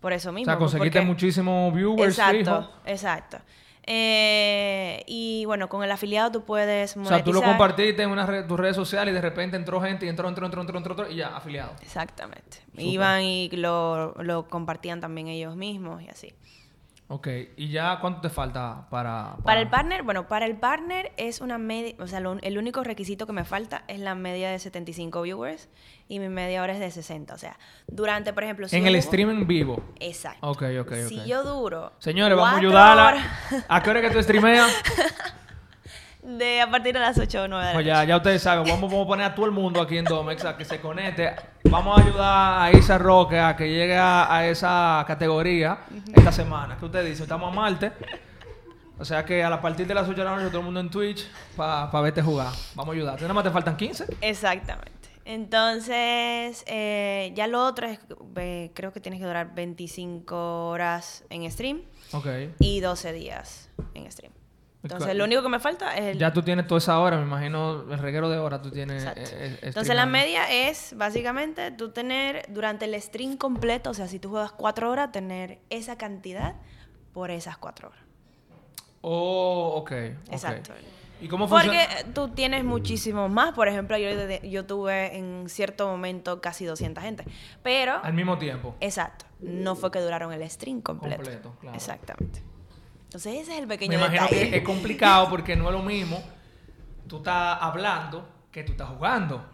Por 0.00 0.12
eso 0.12 0.30
O 0.30 0.32
mismo. 0.32 0.46
sea, 0.50 0.58
pues, 0.58 0.70
conseguiste 0.70 1.00
porque- 1.00 1.06
muchísimos 1.06 1.74
viewers 1.74 2.16
Exacto, 2.18 2.38
fijo. 2.62 2.72
exacto. 2.86 3.38
Eh, 3.86 5.02
y 5.06 5.44
bueno, 5.46 5.68
con 5.68 5.82
el 5.82 5.90
afiliado 5.90 6.30
tú 6.30 6.44
puedes 6.44 6.96
O 6.96 7.00
monetizar. 7.00 7.18
sea, 7.18 7.24
tú 7.24 7.32
lo 7.32 7.42
compartiste 7.42 8.02
en 8.02 8.10
una 8.10 8.26
red- 8.26 8.46
tus 8.46 8.58
redes 8.58 8.76
sociales 8.76 9.12
y 9.12 9.14
de 9.14 9.20
repente 9.20 9.56
entró 9.56 9.80
gente 9.80 10.06
y 10.06 10.08
entró, 10.08 10.28
entró, 10.28 10.46
entró, 10.46 10.60
entró, 10.62 10.78
entró, 10.78 10.92
entró, 10.94 11.10
y 11.10 11.16
ya, 11.16 11.36
afiliado. 11.36 11.72
Exactamente. 11.82 12.58
Iban 12.76 13.22
y 13.22 13.48
lo, 13.50 14.14
lo 14.22 14.48
compartían 14.48 15.00
también 15.00 15.28
ellos 15.28 15.56
mismos 15.56 16.02
y 16.02 16.08
así. 16.08 16.32
Ok. 17.12 17.26
¿Y 17.56 17.70
ya 17.70 17.98
cuánto 18.00 18.20
te 18.20 18.30
falta 18.30 18.86
para...? 18.88 19.34
Para 19.42 19.60
el 19.60 19.68
partner, 19.68 20.04
bueno, 20.04 20.28
para 20.28 20.46
el 20.46 20.56
partner 20.56 21.10
es 21.16 21.40
una 21.40 21.58
media, 21.58 21.96
o 21.98 22.06
sea, 22.06 22.20
lo- 22.20 22.38
el 22.40 22.56
único 22.56 22.84
requisito 22.84 23.26
que 23.26 23.32
me 23.32 23.44
falta 23.44 23.82
es 23.88 23.98
la 23.98 24.14
media 24.14 24.48
de 24.48 24.60
75 24.60 25.22
viewers 25.22 25.68
y 26.06 26.20
mi 26.20 26.28
media 26.28 26.62
hora 26.62 26.72
es 26.72 26.78
de 26.78 26.88
60. 26.92 27.34
O 27.34 27.38
sea, 27.38 27.58
durante, 27.88 28.32
por 28.32 28.44
ejemplo, 28.44 28.68
si 28.68 28.76
En 28.76 28.86
el 28.86 28.92
juego- 28.94 29.06
stream 29.08 29.30
en 29.30 29.46
vivo. 29.48 29.82
Exacto. 29.98 30.48
Ok, 30.48 30.62
ok, 30.82 30.92
Si 31.08 31.18
ok. 31.18 31.24
yo 31.26 31.42
duro. 31.42 31.92
Señores, 31.98 32.38
vamos 32.38 32.54
a 32.54 32.58
ayudarla. 32.58 33.06
horas 33.08 33.64
¿A 33.68 33.82
qué 33.82 33.90
hora 33.90 34.00
que 34.02 34.10
tú 34.10 34.22
streameas? 34.22 34.70
De 36.22 36.60
a 36.60 36.70
partir 36.70 36.92
de 36.92 37.00
las 37.00 37.18
8 37.18 37.42
o 37.44 37.48
9 37.48 37.64
de 37.64 37.70
la 37.70 37.74
Pues 37.74 37.86
noche. 37.86 37.96
ya, 37.96 38.04
ya 38.04 38.16
ustedes 38.18 38.42
saben, 38.42 38.64
vamos, 38.64 38.90
vamos 38.90 39.04
a 39.04 39.08
poner 39.08 39.26
a 39.26 39.34
todo 39.34 39.46
el 39.46 39.52
mundo 39.52 39.80
aquí 39.80 39.96
en 39.96 40.04
Domex 40.04 40.44
a 40.44 40.56
que 40.56 40.64
se 40.64 40.80
conecte. 40.80 41.34
Vamos 41.64 41.98
a 41.98 42.02
ayudar 42.02 42.62
a 42.62 42.72
Isa 42.76 42.98
Roque 42.98 43.38
a 43.38 43.56
que 43.56 43.68
llegue 43.68 43.96
a, 43.96 44.32
a 44.34 44.46
esa 44.46 45.02
categoría 45.06 45.78
esta 46.14 46.30
semana. 46.32 46.76
¿Qué 46.78 46.84
ustedes 46.84 47.06
dicen? 47.06 47.22
Estamos 47.24 47.50
a 47.52 47.54
Marte. 47.56 47.92
O 48.98 49.04
sea 49.04 49.24
que 49.24 49.42
a 49.42 49.48
la 49.48 49.62
partir 49.62 49.86
de 49.86 49.94
las 49.94 50.06
8 50.06 50.14
de 50.18 50.24
la 50.24 50.36
noche 50.36 50.48
todo 50.48 50.58
el 50.58 50.64
mundo 50.66 50.80
en 50.80 50.90
Twitch 50.90 51.26
para 51.56 51.86
verte 52.02 52.20
jugar. 52.20 52.52
Vamos 52.74 52.92
a 52.92 52.96
ayudar. 52.96 53.20
¿Nada 53.22 53.32
más 53.32 53.44
te 53.44 53.50
faltan 53.50 53.76
15? 53.76 54.04
Exactamente. 54.20 54.92
Entonces, 55.24 56.64
eh, 56.66 57.32
ya 57.34 57.46
lo 57.46 57.64
otro 57.64 57.86
es, 57.86 57.98
eh, 58.36 58.70
creo 58.74 58.92
que 58.92 59.00
tienes 59.00 59.20
que 59.20 59.26
durar 59.26 59.54
25 59.54 60.68
horas 60.68 61.24
en 61.30 61.50
stream 61.50 61.80
Ok. 62.12 62.26
y 62.58 62.80
12 62.80 63.12
días 63.14 63.70
en 63.94 64.10
stream. 64.12 64.32
Entonces, 64.82 65.14
lo 65.14 65.24
único 65.24 65.42
que 65.42 65.48
me 65.50 65.60
falta 65.60 65.94
es 65.96 66.04
el... 66.12 66.18
Ya 66.18 66.32
tú 66.32 66.42
tienes 66.42 66.66
toda 66.66 66.78
esa 66.78 66.98
hora, 66.98 67.18
me 67.18 67.24
imagino, 67.24 67.82
el 67.92 67.98
reguero 67.98 68.30
de 68.30 68.38
horas 68.38 68.62
tú 68.62 68.70
tienes. 68.70 69.02
Exacto. 69.04 69.20
eh, 69.20 69.26
eh, 69.32 69.58
Entonces, 69.62 69.94
la 69.94 70.06
media 70.06 70.50
es 70.50 70.94
básicamente 70.96 71.70
tú 71.70 71.90
tener 71.90 72.46
durante 72.48 72.86
el 72.86 73.00
stream 73.00 73.36
completo, 73.36 73.90
o 73.90 73.94
sea, 73.94 74.08
si 74.08 74.18
tú 74.18 74.30
juegas 74.30 74.52
cuatro 74.52 74.90
horas, 74.90 75.12
tener 75.12 75.58
esa 75.68 75.96
cantidad 75.98 76.54
por 77.12 77.30
esas 77.30 77.58
cuatro 77.58 77.88
horas. 77.88 78.00
Oh, 79.02 79.74
ok. 79.76 79.92
ok. 79.92 80.32
Exacto. 80.32 80.72
¿Y 81.22 81.28
cómo 81.28 81.46
Porque 81.48 81.66
funciona? 81.68 82.00
eh, 82.00 82.06
tú 82.14 82.28
tienes 82.28 82.64
muchísimos 82.64 83.30
más. 83.30 83.52
Por 83.52 83.68
ejemplo, 83.68 83.98
yo, 83.98 84.08
yo 84.42 84.64
tuve 84.64 85.16
en 85.18 85.50
cierto 85.50 85.86
momento 85.86 86.40
casi 86.40 86.64
200 86.64 87.04
gente. 87.04 87.24
Pero, 87.62 88.00
Al 88.02 88.14
mismo 88.14 88.38
tiempo. 88.38 88.74
exacto, 88.80 89.26
no 89.40 89.76
fue 89.76 89.90
que 89.90 90.00
duraron 90.00 90.32
el 90.32 90.48
stream 90.48 90.80
completo. 90.80 91.16
Completo, 91.16 91.54
claro. 91.60 91.76
Exactamente. 91.76 92.42
Entonces, 93.10 93.40
ese 93.40 93.52
es 93.54 93.58
el 93.58 93.66
Me 93.66 93.74
pequeño 93.74 93.98
imagino 93.98 94.22
detalle. 94.22 94.50
que 94.50 94.56
es 94.58 94.62
complicado 94.62 95.28
porque 95.30 95.56
no 95.56 95.66
es 95.66 95.72
lo 95.72 95.82
mismo 95.82 96.22
tú 97.08 97.16
estás 97.16 97.58
hablando 97.60 98.24
que 98.52 98.62
tú 98.62 98.70
estás 98.72 98.88
jugando. 98.88 99.44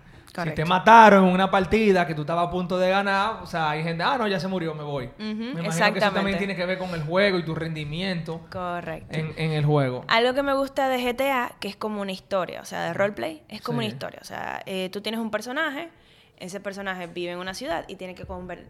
Si 0.45 0.51
te 0.55 0.65
mataron 0.65 1.27
en 1.27 1.33
una 1.35 1.51
partida 1.51 2.07
que 2.07 2.15
tú 2.15 2.23
estabas 2.23 2.49
a 2.49 2.51
punto 2.51 2.79
de 2.79 2.91
ganar, 2.91 3.43
o 3.43 3.47
sea, 3.47 3.71
hay 3.71 3.83
gente, 3.83 4.03
ah, 4.05 4.17
no, 4.19 4.27
ya 4.29 4.39
se 4.41 4.49
murió, 4.49 4.75
me 4.75 4.83
voy. 4.83 5.11
me 5.19 5.33
imagino 5.63 5.93
que 5.93 5.99
eso 5.99 6.11
también 6.13 6.39
tiene 6.39 6.55
que 6.57 6.67
ver 6.67 6.79
con 6.79 6.91
el 6.95 7.03
juego 7.03 7.39
y 7.39 7.45
tu 7.45 7.55
rendimiento 7.55 8.41
Correcto. 8.51 9.17
en, 9.17 9.33
en 9.37 9.53
el 9.53 9.65
juego. 9.65 10.05
Algo 10.09 10.35
que 10.35 10.43
me 10.43 10.55
gusta 10.55 10.89
de 10.89 10.99
GTA, 11.03 11.53
que 11.61 11.69
es 11.69 11.77
como 11.77 12.01
una 12.01 12.13
historia, 12.13 12.61
o 12.61 12.65
sea, 12.65 12.83
de 12.85 12.95
roleplay, 12.95 13.43
es 13.49 13.61
como 13.63 13.81
Sí. 13.81 13.87
una 13.87 13.93
historia. 13.95 14.19
O 14.23 14.25
sea, 14.25 14.63
eh, 14.67 14.89
tú 14.93 15.01
tienes 15.01 15.21
un 15.21 15.31
personaje, 15.31 15.91
ese 16.39 16.61
personaje 16.61 17.07
vive 17.07 17.33
en 17.33 17.39
una 17.39 17.55
ciudad 17.55 17.85
y 17.89 17.97
tiene 17.97 18.15
que 18.15 18.27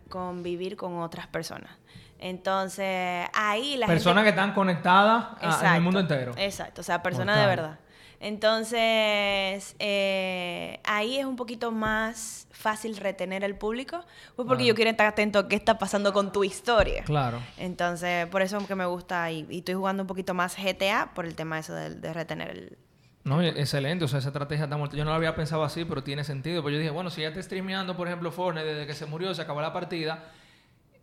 convivir 0.09 0.77
con 0.77 0.99
otras 1.01 1.27
personas. 1.27 1.71
Entonces, 2.19 3.29
ahí 3.35 3.77
la 3.77 3.87
Personas 3.87 4.23
que 4.25 4.31
están 4.31 4.53
conectadas 4.53 5.25
a- 5.25 5.37
en 5.41 5.49
el 5.49 5.55
Exacto, 5.55 5.81
mundo 5.83 6.01
entero. 6.01 6.33
Exacto, 6.37 6.81
o 6.81 6.85
sea, 6.85 7.03
personas 7.03 7.39
de 7.41 7.47
verdad. 7.47 7.79
Entonces, 8.21 9.77
eh, 9.79 10.81
ahí 10.85 11.19
es 11.19 11.25
un 11.25 11.37
poquito 11.37 11.73
más 11.73 12.49
fácil 12.51 12.97
retener 12.97 13.45
al 13.45 13.57
público, 13.57 14.05
pues 14.35 14.49
porque 14.49 14.65
yo 14.65 14.75
quiero 14.75 14.91
estar 14.91 15.07
atento 15.07 15.39
a 15.39 15.49
qué 15.49 15.57
está 15.57 15.79
pasando 15.79 16.13
con 16.13 16.33
tu 16.33 16.43
historia. 16.45 17.05
Claro. 17.05 17.41
Entonces, 17.59 18.27
por 18.27 18.43
eso 18.43 18.59
es 18.59 18.67
que 18.67 18.75
me 18.75 18.87
gusta 18.87 19.31
y, 19.31 19.47
y 19.51 19.59
estoy 19.59 19.75
jugando 19.75 20.03
un 20.03 20.07
poquito 20.07 20.35
más 20.35 20.57
GTA 20.57 21.13
por 21.15 21.27
el 21.27 21.35
tema 21.35 21.59
eso 21.59 21.75
de, 21.75 21.95
de 21.95 22.13
retener 22.13 22.51
el... 22.51 22.79
No, 23.25 23.43
excelente, 23.43 24.05
o 24.05 24.09
sea, 24.09 24.21
esa 24.21 24.29
estrategia 24.29 24.65
está 24.65 24.77
muerta. 24.77 24.97
Yo 24.97 25.05
no 25.05 25.11
lo 25.11 25.17
había 25.17 25.35
pensado 25.35 25.65
así, 25.65 25.85
pero 25.85 26.05
tiene 26.05 26.23
sentido. 26.23 26.63
Pues 26.63 26.73
yo 26.73 26.79
dije, 26.79 26.91
bueno, 26.91 27.11
si 27.11 27.23
ya 27.23 27.29
está 27.29 27.43
streameando, 27.43 27.97
por 27.97 28.07
ejemplo, 28.07 28.31
Fortnite, 28.31 28.65
desde 28.67 28.87
que 28.87 28.95
se 28.95 29.05
murió, 29.05 29.35
se 29.35 29.43
acabó 29.43 29.61
la 29.61 29.73
partida, 29.73 30.31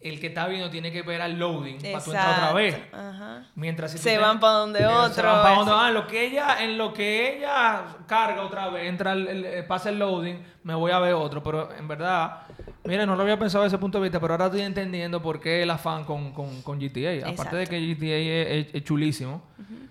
el 0.04 0.20
que 0.20 0.28
está 0.28 0.48
viendo 0.48 0.70
tiene 0.70 0.92
que 0.92 1.02
ver 1.02 1.22
al 1.22 1.39
loading 1.39 1.78
para 1.82 2.04
tú 2.04 2.12
entrar 2.12 2.32
otra 2.34 2.54
vez. 2.54 2.78
Ajá. 2.92 3.44
Mientras 3.56 3.92
si 3.92 3.98
Se 3.98 4.12
te- 4.12 4.18
van 4.18 4.39
pa' 4.39 4.52
donde 4.52 4.86
otro, 4.86 5.13
Se 5.13 5.22
van 5.22 5.42
para 5.42 5.56
donde 5.56 5.72
eso. 5.72 5.78
van. 5.80 5.94
Lo 5.94 6.08
que 6.08 6.26
ella, 6.28 6.63
en 6.63 6.78
lo 6.78 6.94
que 6.94 7.38
ella 7.38 7.84
carga 8.08 8.42
otra 8.44 8.70
vez, 8.70 8.88
entra 8.89 9.13
el, 9.13 9.28
el- 9.28 9.46
eh, 9.46 9.63
pasa 9.63 9.89
el 9.89 10.00
loading, 10.00 10.38
me 10.63 10.76
voy 10.76 10.92
a 10.92 11.00
ver 11.00 11.13
otro. 11.13 11.42
Pero 11.44 11.70
en 11.74 11.88
verdad, 11.88 12.42
mire, 12.84 13.06
no 13.06 13.16
lo 13.16 13.24
había 13.24 13.38
pensado 13.39 13.63
desde 13.63 13.76
ese 13.78 13.82
punto 13.82 13.98
de 14.00 14.04
vista, 14.04 14.20
pero 14.20 14.34
ahora 14.34 14.46
estoy 14.46 14.62
entendiendo 14.62 15.22
por 15.22 15.39
qué 15.39 15.63
el 15.63 15.70
afán 15.70 16.04
con, 16.04 16.32
con, 16.34 16.62
con 16.62 16.80
GTA. 16.80 17.28
Aparte 17.30 17.56
de 17.56 17.68
que 17.68 17.80
GTA 17.80 18.16
es, 18.18 18.68
es- 18.68 18.76
es 18.76 18.84
chulísimo, 18.84 19.44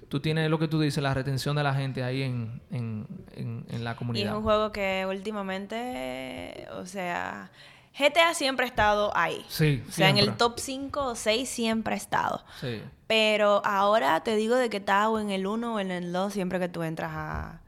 tú 0.09 0.21
tienes 0.21 0.51
lo 0.51 0.59
que 0.59 0.69
tú 0.69 0.79
dices, 0.79 1.03
la 1.03 1.15
retención 1.15 1.57
de 1.57 1.63
la 1.63 1.73
gente 1.75 2.05
ahí 2.05 2.23
en, 2.23 2.61
en, 2.71 3.07
en, 3.35 3.65
en 3.71 3.83
la 3.85 3.91
Y 3.91 3.93
es 3.93 3.99
comunidad. 3.99 4.37
un 4.37 4.43
juego 4.43 4.71
que 4.73 5.07
últimamente, 5.09 6.67
o 6.73 6.85
sea, 6.87 7.51
GTA 7.99 8.35
siempre 8.35 8.65
ha 8.67 8.69
estado 8.69 9.11
ahí. 9.17 9.45
Sí, 9.49 9.83
O 9.89 9.93
sea, 9.93 10.09
en 10.11 10.17
el 10.19 10.25
siempre. 10.25 10.39
top 10.39 10.59
5 10.59 11.05
o 11.07 11.15
6 11.15 11.49
siempre 11.49 11.95
ha 11.95 11.97
estado. 11.97 12.45
Sí. 12.61 12.83
Pero 13.07 13.63
ahora 13.65 14.23
te 14.23 14.37
digo 14.37 14.57
de 14.57 14.71
que 14.71 14.79
está 14.79 15.09
o 15.09 15.19
en 15.19 15.31
el 15.31 15.47
1 15.47 15.75
o 15.75 15.81
en 15.81 15.91
el 15.91 16.13
2 16.13 16.33
siempre 16.33 16.59
que 16.59 16.69
tú 16.69 16.83
entras 16.83 17.11
a, 17.15 17.62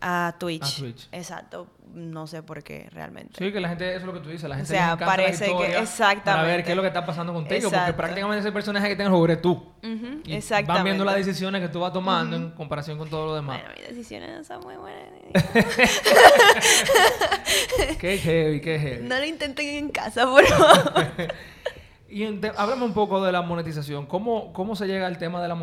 a 0.00 0.34
Twitch. 0.38 0.62
A 0.62 0.76
Twitch. 0.80 1.08
Exacto. 1.12 1.66
No 1.94 2.26
sé 2.26 2.42
por 2.42 2.62
qué 2.62 2.88
realmente. 2.92 3.32
Sí, 3.38 3.52
que 3.52 3.60
la 3.60 3.68
gente, 3.70 3.88
eso 3.90 4.00
es 4.00 4.04
lo 4.04 4.12
que 4.12 4.18
tú 4.20 4.28
dices, 4.28 4.48
la 4.48 4.56
gente 4.56 4.68
sea, 4.68 4.84
encanta 4.86 5.06
la 5.06 5.10
parece 5.12 5.44
que- 5.44 5.50
historia 5.50 5.66
Para 5.68 5.72
ver 5.78 5.82
exactamente. 5.82 6.64
qué 6.64 6.70
es 6.70 6.76
lo 6.76 6.82
que 6.82 6.88
está 6.88 7.06
pasando 7.06 7.32
contigo, 7.32 7.62
porque 7.62 7.76
Exacto. 7.76 7.96
prácticamente 7.96 8.40
ese 8.40 8.52
personaje 8.52 8.96
que 8.96 9.02
el 9.02 9.08
juego 9.08 9.24
eres 9.24 9.40
tú. 9.40 9.72
Y 9.82 10.34
exactamente. 10.34 10.72
Van 10.72 10.84
viendo 10.84 11.04
las 11.04 11.14
decisiones 11.14 11.62
que 11.62 11.68
tú 11.68 11.80
vas 11.80 11.92
tomando 11.92 12.36
en 12.36 12.50
comparación 12.50 12.98
con 12.98 13.08
todo 13.08 13.26
lo 13.26 13.34
demás. 13.36 13.60
Bueno, 13.62 13.74
mis 13.78 13.88
decisiones 13.88 14.36
no 14.36 14.44
son 14.44 14.60
muy 14.64 14.74
buenas. 14.76 15.44
Qué 17.98 18.18
heavy, 18.18 18.60
qué 18.60 18.78
heavy. 18.78 19.06
no 19.06 19.18
lo 19.18 19.24
intenten 19.24 19.66
en 19.66 19.88
casa, 19.90 20.26
por 20.26 20.44
favor. 20.44 21.12
Y 22.08 22.24
háblame 22.56 22.84
un 22.84 22.94
poco 22.94 23.22
de 23.24 23.32
la 23.32 23.42
monetización. 23.42 24.06
¿Cómo, 24.06 24.52
cómo 24.52 24.76
se 24.76 24.86
llega 24.86 25.06
al 25.06 25.18
tema 25.18 25.42
de 25.42 25.48
la 25.48 25.54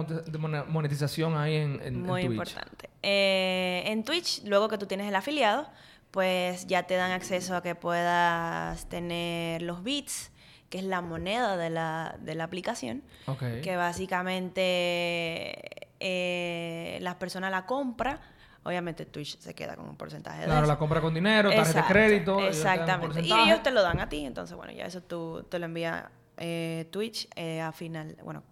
monetización 0.68 1.38
ahí 1.38 1.56
en, 1.56 1.76
en- 1.76 1.82
en 1.84 2.02
Muy 2.04 2.22
Twitch? 2.26 2.32
importante. 2.32 2.90
Eh, 3.02 3.84
en 3.88 4.04
Twitch, 4.04 4.44
luego 4.46 4.68
que 4.68 4.78
tú 4.78 4.86
tienes 4.86 5.08
el 5.08 5.16
afiliado, 5.16 5.68
pues 6.12 6.68
ya 6.68 6.84
te 6.84 6.96
dan 6.96 7.12
acceso 7.12 7.56
a 7.56 7.64
que 7.64 7.76
puedas 7.76 8.88
tener 8.90 9.62
los 9.62 9.84
bits, 9.84 10.32
que 10.70 10.80
es 10.80 10.84
la 10.84 11.02
moneda 11.02 11.56
de 11.58 11.70
la, 11.70 12.16
de 12.20 12.36
la 12.36 12.44
aplicación, 12.44 13.04
Ok. 13.28 13.44
que 13.64 13.76
básicamente 13.76 15.56
eh, 16.00 16.98
la 17.02 17.18
persona 17.20 17.50
la 17.50 17.66
compra. 17.66 18.20
Obviamente 18.66 19.06
Twitch 19.06 19.40
se 19.40 19.54
queda 19.54 19.76
con 19.76 19.90
un 19.90 19.98
porcentaje 19.98 20.40
de 20.42 20.46
Claro, 20.46 20.62
eso. 20.62 20.68
la 20.72 20.78
compra 20.80 21.02
con 21.02 21.14
dinero, 21.14 21.50
tarjeta 21.50 21.82
de 21.82 21.88
crédito. 21.88 22.40
ellos 22.40 22.56
Exactamente. 22.58 23.22
Y 23.22 23.32
ellos 23.34 23.62
te 23.62 23.72
lo 23.72 23.82
dan 23.82 24.00
a 24.00 24.08
ti, 24.08 24.26
entonces, 24.26 24.56
bueno, 24.56 24.72
ya 24.72 24.86
eso 24.86 25.02
tú 25.02 25.46
te 25.50 25.60
lo 25.60 25.66
envía 25.66 26.10
eh, 26.38 26.88
Twitch 26.92 27.28
eh, 27.36 27.62
a 27.62 27.72
final, 27.72 28.18
bueno, 28.24 28.44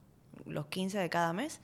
los 0.45 0.67
15 0.67 0.97
de 0.99 1.09
cada 1.09 1.33
mes. 1.33 1.61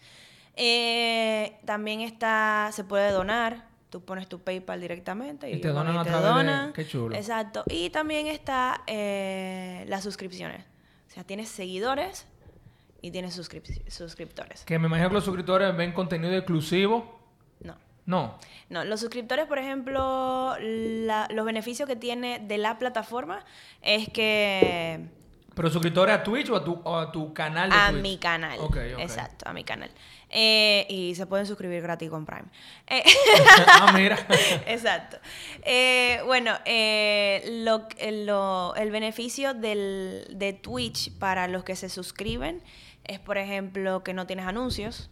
Eh, 0.55 1.57
también 1.65 2.01
está, 2.01 2.69
se 2.73 2.83
puede 2.83 3.11
donar. 3.11 3.67
Tú 3.89 4.03
pones 4.03 4.27
tu 4.27 4.39
PayPal 4.39 4.81
directamente 4.81 5.49
y, 5.49 5.55
Y 5.55 5.61
te 5.61 5.69
donan 5.69 5.97
a 5.97 6.03
te 6.03 6.09
través 6.09 6.25
de- 6.27 6.33
donan. 6.33 6.73
qué 6.73 6.85
chulo. 6.85 7.15
Exacto. 7.15 7.63
Y 7.69 7.89
también 7.89 8.27
está 8.27 8.81
las 8.87 10.03
suscripciones. 10.03 10.65
O 11.07 11.11
sea, 11.13 11.23
tienes 11.23 11.47
seguidores 11.49 12.27
y 13.01 13.11
tienes 13.11 13.37
suscrip- 13.39 13.87
suscriptores. 13.89 14.65
Que 14.65 14.77
me 14.77 14.87
imagino 14.87 15.07
que 15.09 15.13
los 15.15 15.23
suscriptores 15.23 15.75
ven 15.77 15.93
contenido 15.93 16.33
exclusivo. 16.35 17.17
No. 17.61 17.75
No. 18.05 18.37
No, 18.69 18.83
los 18.83 18.99
suscriptores, 18.99 19.45
por 19.45 19.57
ejemplo, 19.59 20.55
la- 20.59 21.27
los 21.31 21.45
beneficios 21.45 21.87
que 21.87 21.95
tiene 21.95 22.39
de 22.39 22.57
la 22.57 22.77
plataforma 22.77 23.45
es 23.81 24.09
que 24.09 25.07
¿Pero 25.57 25.69
suscriptores 25.69 26.15
a 26.15 26.23
Twitch 26.23 26.49
o 26.51 26.55
a 26.55 26.63
tu, 26.63 26.79
o 26.83 26.95
a 26.97 27.11
tu 27.11 27.33
canal 27.33 27.69
de 27.69 27.75
a 27.75 27.89
Twitch? 27.89 28.01
mi 28.01 28.17
canal. 28.17 28.57
Exacto, 28.99 29.49
a 29.49 29.53
mi 29.53 29.63
canal. 29.65 29.89
Eh, 30.29 30.85
y 30.89 31.15
se 31.15 31.25
pueden 31.25 31.45
suscribir 31.45 31.81
gratis 31.81 32.09
con 32.09 32.25
Prime. 32.25 32.45
Eh, 32.87 33.03
ah, 33.67 33.91
mira. 33.95 34.17
Exacto. 34.67 35.17
Eh, 35.63 36.21
bueno, 36.25 36.51
eh, 36.65 37.43
lo, 37.63 37.87
lo- 38.25 38.75
el 38.75 38.91
beneficio 38.91 39.53
del, 39.53 40.27
de 40.31 40.53
Twitch 40.53 41.11
para 41.17 41.47
los 41.47 41.63
que 41.63 41.75
se 41.75 41.89
suscriben 41.89 42.61
es, 43.03 43.19
por 43.19 43.37
ejemplo, 43.37 44.03
que 44.03 44.13
no 44.13 44.27
tienes 44.27 44.45
anuncios. 44.45 45.09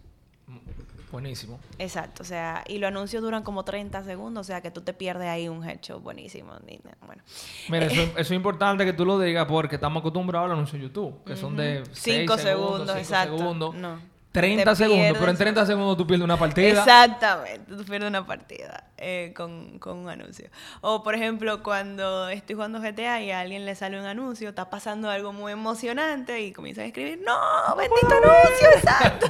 Buenísimo. 1.12 1.60
Exacto, 1.80 2.24
o 2.24 2.26
sea, 2.26 2.64
y 2.68 2.78
los 2.78 2.88
anuncios 2.90 3.22
duran 3.24 3.44
como 3.44 3.64
30 3.64 4.04
segundos, 4.04 4.42
o 4.42 4.44
sea, 4.44 4.62
que 4.62 4.72
tú 4.72 4.82
te 4.82 4.94
pierdes 4.94 5.28
ahí 5.28 5.48
un 5.48 5.68
hecho 5.70 6.00
buenísimo. 6.00 6.54
Bueno, 7.06 7.24
Mira, 7.70 7.86
eso, 7.86 8.02
eso 8.02 8.12
es 8.18 8.32
importante 8.32 8.86
que 8.86 8.94
tú 8.94 9.06
lo 9.06 9.20
digas 9.20 9.46
porque 9.46 9.76
estamos 9.76 10.02
acostumbrados 10.02 10.46
a 10.46 10.50
los 10.50 10.56
anuncios 10.56 10.82
de 10.82 10.88
YouTube, 10.88 11.24
que 11.24 11.36
son 11.36 11.56
de 11.56 11.84
6 11.92 12.00
Cinco 12.20 12.38
segundos, 12.38 12.72
segundos, 12.88 12.98
exacto. 12.98 13.38
segundos, 13.38 13.76
No. 13.76 14.16
30 14.32 14.66
Te 14.66 14.76
segundos, 14.76 15.00
pero 15.00 15.16
en 15.16 15.22
pierdes. 15.22 15.38
30 15.38 15.66
segundos 15.66 15.96
tú 15.96 16.06
pierdes 16.06 16.26
una 16.26 16.36
partida. 16.36 16.68
Exactamente, 16.68 17.74
tú 17.74 17.86
pierdes 17.86 18.10
una 18.10 18.26
partida 18.28 18.84
eh, 18.98 19.32
con, 19.34 19.80
con 19.80 20.00
un 20.00 20.10
anuncio. 20.10 20.50
O 20.82 21.04
por 21.04 21.16
ejemplo, 21.16 21.64
cuando 21.64 22.28
estoy 22.28 22.56
jugando 22.56 22.82
GTA 22.82 23.22
y 23.22 23.32
a 23.32 23.40
alguien 23.40 23.64
le 23.64 23.76
sale 23.76 23.98
un 23.98 24.06
anuncio, 24.06 24.50
está 24.50 24.70
pasando 24.70 25.10
algo 25.10 25.32
muy 25.32 25.54
emocionante 25.54 26.42
y 26.42 26.52
comienzan 26.52 26.84
a 26.84 26.88
escribir, 26.88 27.22
no, 27.26 27.76
bendito 27.78 28.08
anuncio, 28.10 28.68
exacto. 28.76 29.28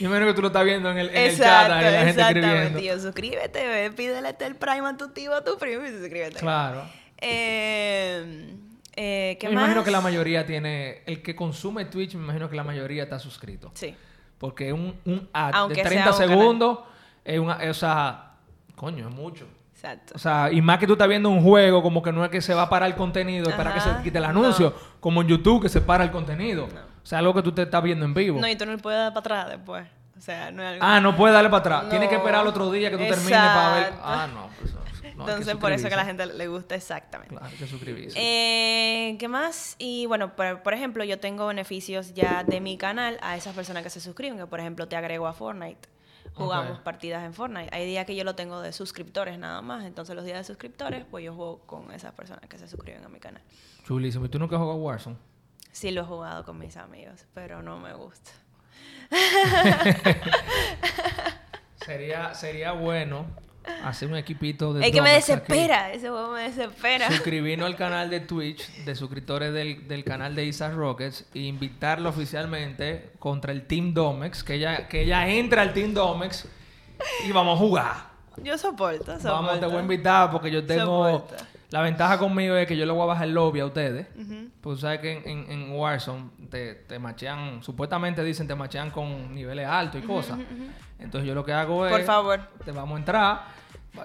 Yo 0.00 0.10
menos 0.10 0.28
que 0.28 0.34
tú 0.34 0.40
lo 0.42 0.48
estás 0.48 0.64
viendo 0.64 0.90
en 0.90 0.98
el, 0.98 1.08
en 1.10 1.16
el 1.16 1.36
chat, 1.36 1.40
exacto, 1.40 1.74
la 1.74 1.80
gente 1.90 2.08
exactamente. 2.10 2.48
escribiendo. 2.48 2.78
Yo, 2.80 3.00
suscríbete, 3.00 3.66
ve, 3.66 3.90
pídele 3.90 4.36
el 4.38 4.56
Prime 4.56 4.88
a 4.88 4.96
tu 4.96 5.08
tío, 5.08 5.34
a 5.34 5.44
tu 5.44 5.58
primo 5.58 5.84
y 5.84 5.90
suscríbete. 5.90 6.38
Claro. 6.38 6.84
Eh, 7.20 8.54
eh, 8.96 9.36
¿Qué 9.40 9.48
me 9.48 9.54
más? 9.54 9.64
imagino 9.64 9.84
que 9.84 9.90
la 9.90 10.00
mayoría 10.00 10.46
tiene, 10.46 11.02
el 11.06 11.22
que 11.22 11.34
consume 11.36 11.84
Twitch, 11.84 12.14
me 12.14 12.24
imagino 12.24 12.48
que 12.48 12.56
la 12.56 12.64
mayoría 12.64 13.04
está 13.04 13.18
suscrito. 13.18 13.70
Sí. 13.74 13.94
Porque 14.38 14.72
un, 14.72 14.94
un 15.04 15.28
ad 15.32 15.52
Aunque 15.54 15.82
de 15.82 15.88
sea 15.88 15.90
30 15.90 16.10
un 16.10 16.18
canal. 16.18 16.28
segundos 16.28 16.78
es 17.24 17.38
una, 17.38 17.58
o 17.68 17.74
sea, 17.74 18.32
coño, 18.76 19.08
es 19.08 19.14
mucho. 19.14 19.46
Exacto. 19.74 20.14
O 20.16 20.18
sea, 20.18 20.50
y 20.50 20.60
más 20.60 20.78
que 20.78 20.86
tú 20.86 20.94
estás 20.94 21.08
viendo 21.08 21.28
un 21.28 21.42
juego, 21.42 21.82
como 21.82 22.02
que 22.02 22.10
no 22.10 22.24
es 22.24 22.30
que 22.30 22.40
se 22.40 22.54
va 22.54 22.62
a 22.62 22.68
parar 22.68 22.88
el 22.88 22.96
contenido 22.96 23.50
para 23.56 23.74
que 23.74 23.80
se 23.80 23.90
quite 24.02 24.18
el 24.18 24.24
anuncio, 24.24 24.74
como 24.98 25.22
en 25.22 25.28
YouTube 25.28 25.62
que 25.62 25.68
se 25.68 25.80
para 25.80 26.02
el 26.02 26.10
contenido. 26.10 26.64
O 26.64 26.68
sea, 27.08 27.18
algo 27.18 27.34
que 27.34 27.42
tú 27.42 27.52
te 27.52 27.62
estás 27.62 27.82
viendo 27.82 28.04
en 28.04 28.14
vivo. 28.14 28.40
No, 28.40 28.48
y 28.48 28.56
tú 28.56 28.66
no 28.66 28.72
le 28.72 28.78
puedes 28.78 28.98
dar 28.98 29.12
para 29.14 29.20
atrás 29.42 29.56
después. 29.56 29.86
O 30.16 30.20
sea, 30.20 30.50
no 30.50 30.62
es 30.62 30.68
algo... 30.68 30.84
Ah, 30.84 31.00
no 31.00 31.16
puedes 31.16 31.32
darle 31.34 31.48
para 31.48 31.60
atrás. 31.60 31.88
Tienes 31.90 32.08
que 32.08 32.16
No. 32.16 32.20
esperar 32.22 32.42
el 32.42 32.48
otro 32.48 32.70
día 32.72 32.90
que 32.90 32.96
tú 32.98 33.04
termines 33.04 33.30
para 33.38 33.72
ver. 33.74 33.82
Exacto. 33.84 34.02
Ah, 34.04 34.26
no. 34.34 34.48
pues, 34.60 34.74
No, 34.74 34.80
Entonces, 35.28 35.56
por 35.56 35.72
eso 35.72 35.88
que 35.88 35.94
a 35.94 35.96
la 35.96 36.04
gente 36.04 36.26
le 36.26 36.48
gusta 36.48 36.74
exactamente. 36.74 37.34
Claro, 37.34 37.46
hay 37.50 37.56
que 37.56 37.66
suscribirse. 37.66 38.18
Eh, 38.20 39.16
¿Qué 39.18 39.28
más? 39.28 39.76
Y 39.78 40.06
bueno, 40.06 40.34
por, 40.36 40.62
por 40.62 40.74
ejemplo, 40.74 41.02
yo 41.04 41.18
tengo 41.20 41.46
beneficios 41.46 42.14
ya 42.14 42.44
de 42.44 42.60
mi 42.60 42.76
canal 42.76 43.18
a 43.22 43.36
esas 43.36 43.54
personas 43.54 43.82
que 43.84 43.90
se 43.90 44.00
suscriben, 44.00 44.38
que 44.38 44.46
por 44.46 44.60
ejemplo 44.60 44.86
te 44.88 44.96
agrego 44.96 45.26
a 45.26 45.32
Fortnite. 45.32 45.88
Jugamos 46.34 46.78
partidas 46.80 47.24
en 47.24 47.32
Fortnite. 47.34 47.68
Hay 47.72 47.84
días 47.86 48.04
que 48.06 48.14
yo 48.14 48.22
lo 48.22 48.34
tengo 48.36 48.60
de 48.60 48.72
suscriptores 48.72 49.38
nada 49.38 49.60
más, 49.62 49.84
entonces 49.84 50.14
los 50.14 50.24
días 50.24 50.38
de 50.38 50.44
suscriptores, 50.44 51.04
pues 51.10 51.24
yo 51.24 51.34
juego 51.34 51.60
con 51.66 51.90
esas 51.92 52.12
personas 52.12 52.48
que 52.48 52.58
se 52.58 52.68
suscriben 52.68 53.04
a 53.04 53.08
mi 53.08 53.18
canal. 53.18 53.42
Chulísimo. 53.84 54.26
¿Y 54.26 54.28
tú 54.28 54.38
nunca 54.38 54.54
has 54.56 54.60
jugado 54.60 54.78
Warzone? 54.78 55.16
Sí 55.78 55.92
lo 55.92 56.00
he 56.00 56.04
jugado 56.04 56.44
con 56.44 56.58
mis 56.58 56.76
amigos, 56.76 57.24
pero 57.34 57.62
no 57.62 57.78
me 57.78 57.94
gusta. 57.94 58.32
Sería, 61.86 62.34
sería 62.34 62.72
bueno 62.72 63.26
hacer 63.84 64.08
un 64.08 64.16
equipito 64.16 64.74
de 64.74 64.84
Es 64.84 64.90
que 64.90 65.00
me 65.00 65.10
aquí. 65.10 65.18
desespera, 65.20 65.92
ese 65.92 66.08
juego 66.08 66.32
me 66.32 66.42
desespera. 66.42 67.08
Suscribirnos 67.08 67.66
al 67.66 67.76
canal 67.76 68.10
de 68.10 68.18
Twitch 68.18 68.68
de 68.84 68.96
suscriptores 68.96 69.52
del, 69.52 69.86
del 69.86 70.02
canal 70.02 70.34
de 70.34 70.46
Isa 70.46 70.68
Rockets 70.70 71.26
e 71.32 71.42
invitarlo 71.42 72.08
oficialmente 72.08 73.12
contra 73.20 73.52
el 73.52 73.64
Team 73.68 73.94
Domex, 73.94 74.42
que 74.42 74.54
ella, 74.54 74.88
que 74.88 75.02
ella 75.02 75.28
entra 75.28 75.62
al 75.62 75.72
Team 75.72 75.94
Domex 75.94 76.44
y 77.24 77.30
vamos 77.30 77.56
a 77.56 77.58
jugar. 77.60 77.94
Yo 78.42 78.58
soporto, 78.58 79.04
soporto. 79.04 79.28
Vamos, 79.28 79.60
te 79.60 79.66
voy 79.66 79.76
a 79.76 79.80
invitar 79.82 80.28
porque 80.32 80.50
yo 80.50 80.66
tengo... 80.66 81.08
Soporta. 81.08 81.46
La 81.70 81.82
ventaja 81.82 82.18
conmigo 82.18 82.56
es 82.56 82.66
que 82.66 82.76
yo 82.76 82.86
le 82.86 82.92
voy 82.92 83.02
a 83.02 83.06
bajar 83.06 83.28
el 83.28 83.34
lobby 83.34 83.60
a 83.60 83.66
ustedes. 83.66 84.06
Pues 84.60 84.76
tú 84.76 84.80
sabes 84.80 85.00
que 85.00 85.12
en, 85.12 85.28
en, 85.28 85.50
en 85.50 85.72
Warzone 85.72 86.30
te, 86.50 86.74
te 86.74 86.98
machean, 86.98 87.62
supuestamente 87.62 88.24
dicen 88.24 88.48
te 88.48 88.54
machean 88.54 88.90
con 88.90 89.34
niveles 89.34 89.66
altos 89.66 90.02
y 90.02 90.06
cosas. 90.06 90.38
Entonces 90.98 91.28
yo 91.28 91.34
lo 91.34 91.44
que 91.44 91.52
hago 91.52 91.86
es... 91.86 91.92
Por 91.92 92.02
favor. 92.04 92.40
Te 92.64 92.72
vamos 92.72 92.96
a 92.96 92.98
entrar. 92.98 93.40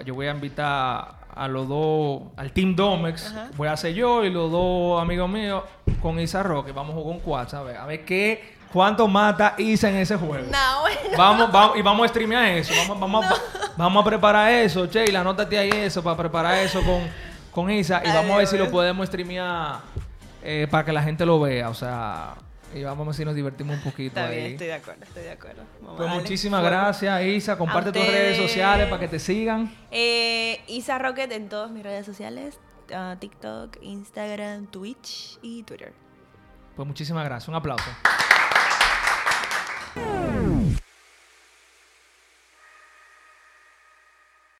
Yo 0.04 0.14
voy 0.14 0.26
a 0.26 0.32
invitar 0.32 1.24
a 1.34 1.48
los 1.48 1.68
dos, 1.68 2.22
al 2.36 2.52
Team 2.52 2.76
Domex. 2.76 3.34
Voy 3.56 3.68
a 3.68 3.72
hacer 3.72 3.94
yo 3.94 4.24
y 4.24 4.30
los 4.30 4.50
dos 4.50 5.00
amigos 5.00 5.28
míos 5.30 5.64
con 6.02 6.20
Isa 6.20 6.42
Roque. 6.42 6.72
Vamos 6.72 6.94
a 6.94 6.98
jugar 6.98 7.16
un 7.16 7.20
quad, 7.22 7.54
a 7.54 7.62
ver, 7.62 7.76
a 7.76 7.86
ver 7.86 8.04
qué, 8.04 8.56
cuánto 8.72 9.08
mata 9.08 9.54
Isa 9.58 9.88
en 9.88 9.96
ese 9.96 10.16
juego. 10.16 10.46
No, 10.50 10.80
bueno. 10.82 11.16
Vamos, 11.16 11.52
vamos, 11.52 11.78
y 11.78 11.82
vamos 11.82 12.04
a 12.04 12.08
streamear 12.08 12.46
eso. 12.46 12.74
Vamos, 12.76 13.00
vamos, 13.00 13.24
a, 13.24 13.34
vamos 13.76 14.02
a 14.02 14.08
preparar 14.08 14.52
eso, 14.52 14.86
Sheila, 14.86 15.20
anótate 15.20 15.58
ahí 15.58 15.70
eso 15.70 16.02
para 16.02 16.16
preparar 16.16 16.58
eso 16.58 16.82
con, 16.82 17.00
con 17.54 17.70
Isa. 17.70 18.02
Y 18.04 18.08
vamos 18.08 18.32
a 18.32 18.36
ver 18.38 18.46
si 18.46 18.58
lo 18.58 18.70
podemos 18.70 19.06
streamear 19.06 19.80
eh, 20.42 20.66
para 20.70 20.84
que 20.84 20.92
la 20.92 21.02
gente 21.02 21.24
lo 21.24 21.40
vea. 21.40 21.70
O 21.70 21.74
sea, 21.74 22.34
y 22.74 22.82
vamos 22.82 23.04
a 23.04 23.06
ver 23.08 23.14
si 23.14 23.24
nos 23.24 23.34
divertimos 23.34 23.76
un 23.76 23.82
poquito 23.82 24.18
Está 24.20 24.26
ahí. 24.26 24.36
bien, 24.36 24.52
estoy 24.52 24.66
de 24.66 24.74
acuerdo, 24.74 25.04
estoy 25.04 25.22
de 25.22 25.30
acuerdo. 25.30 25.62
Vamos 25.80 25.96
Pues 25.96 26.08
muchísimas 26.10 26.60
fuego. 26.60 26.76
gracias, 26.76 27.22
Isa. 27.24 27.56
Comparte 27.56 27.92
tus 27.92 28.06
redes 28.06 28.36
sociales 28.36 28.88
para 28.88 29.00
que 29.00 29.08
te 29.08 29.18
sigan. 29.18 29.72
Eh, 29.90 30.60
Isa 30.66 30.98
Rocket 30.98 31.30
en 31.32 31.48
todas 31.48 31.70
mis 31.70 31.82
redes 31.84 32.04
sociales: 32.04 32.58
ah, 32.94 33.16
TikTok, 33.18 33.76
Instagram, 33.82 34.66
Twitch 34.66 35.38
y 35.42 35.62
Twitter. 35.62 35.92
Pues 36.76 36.88
muchísimas 36.88 37.24
gracias. 37.24 37.48
Un 37.48 37.54
aplauso. 37.54 37.84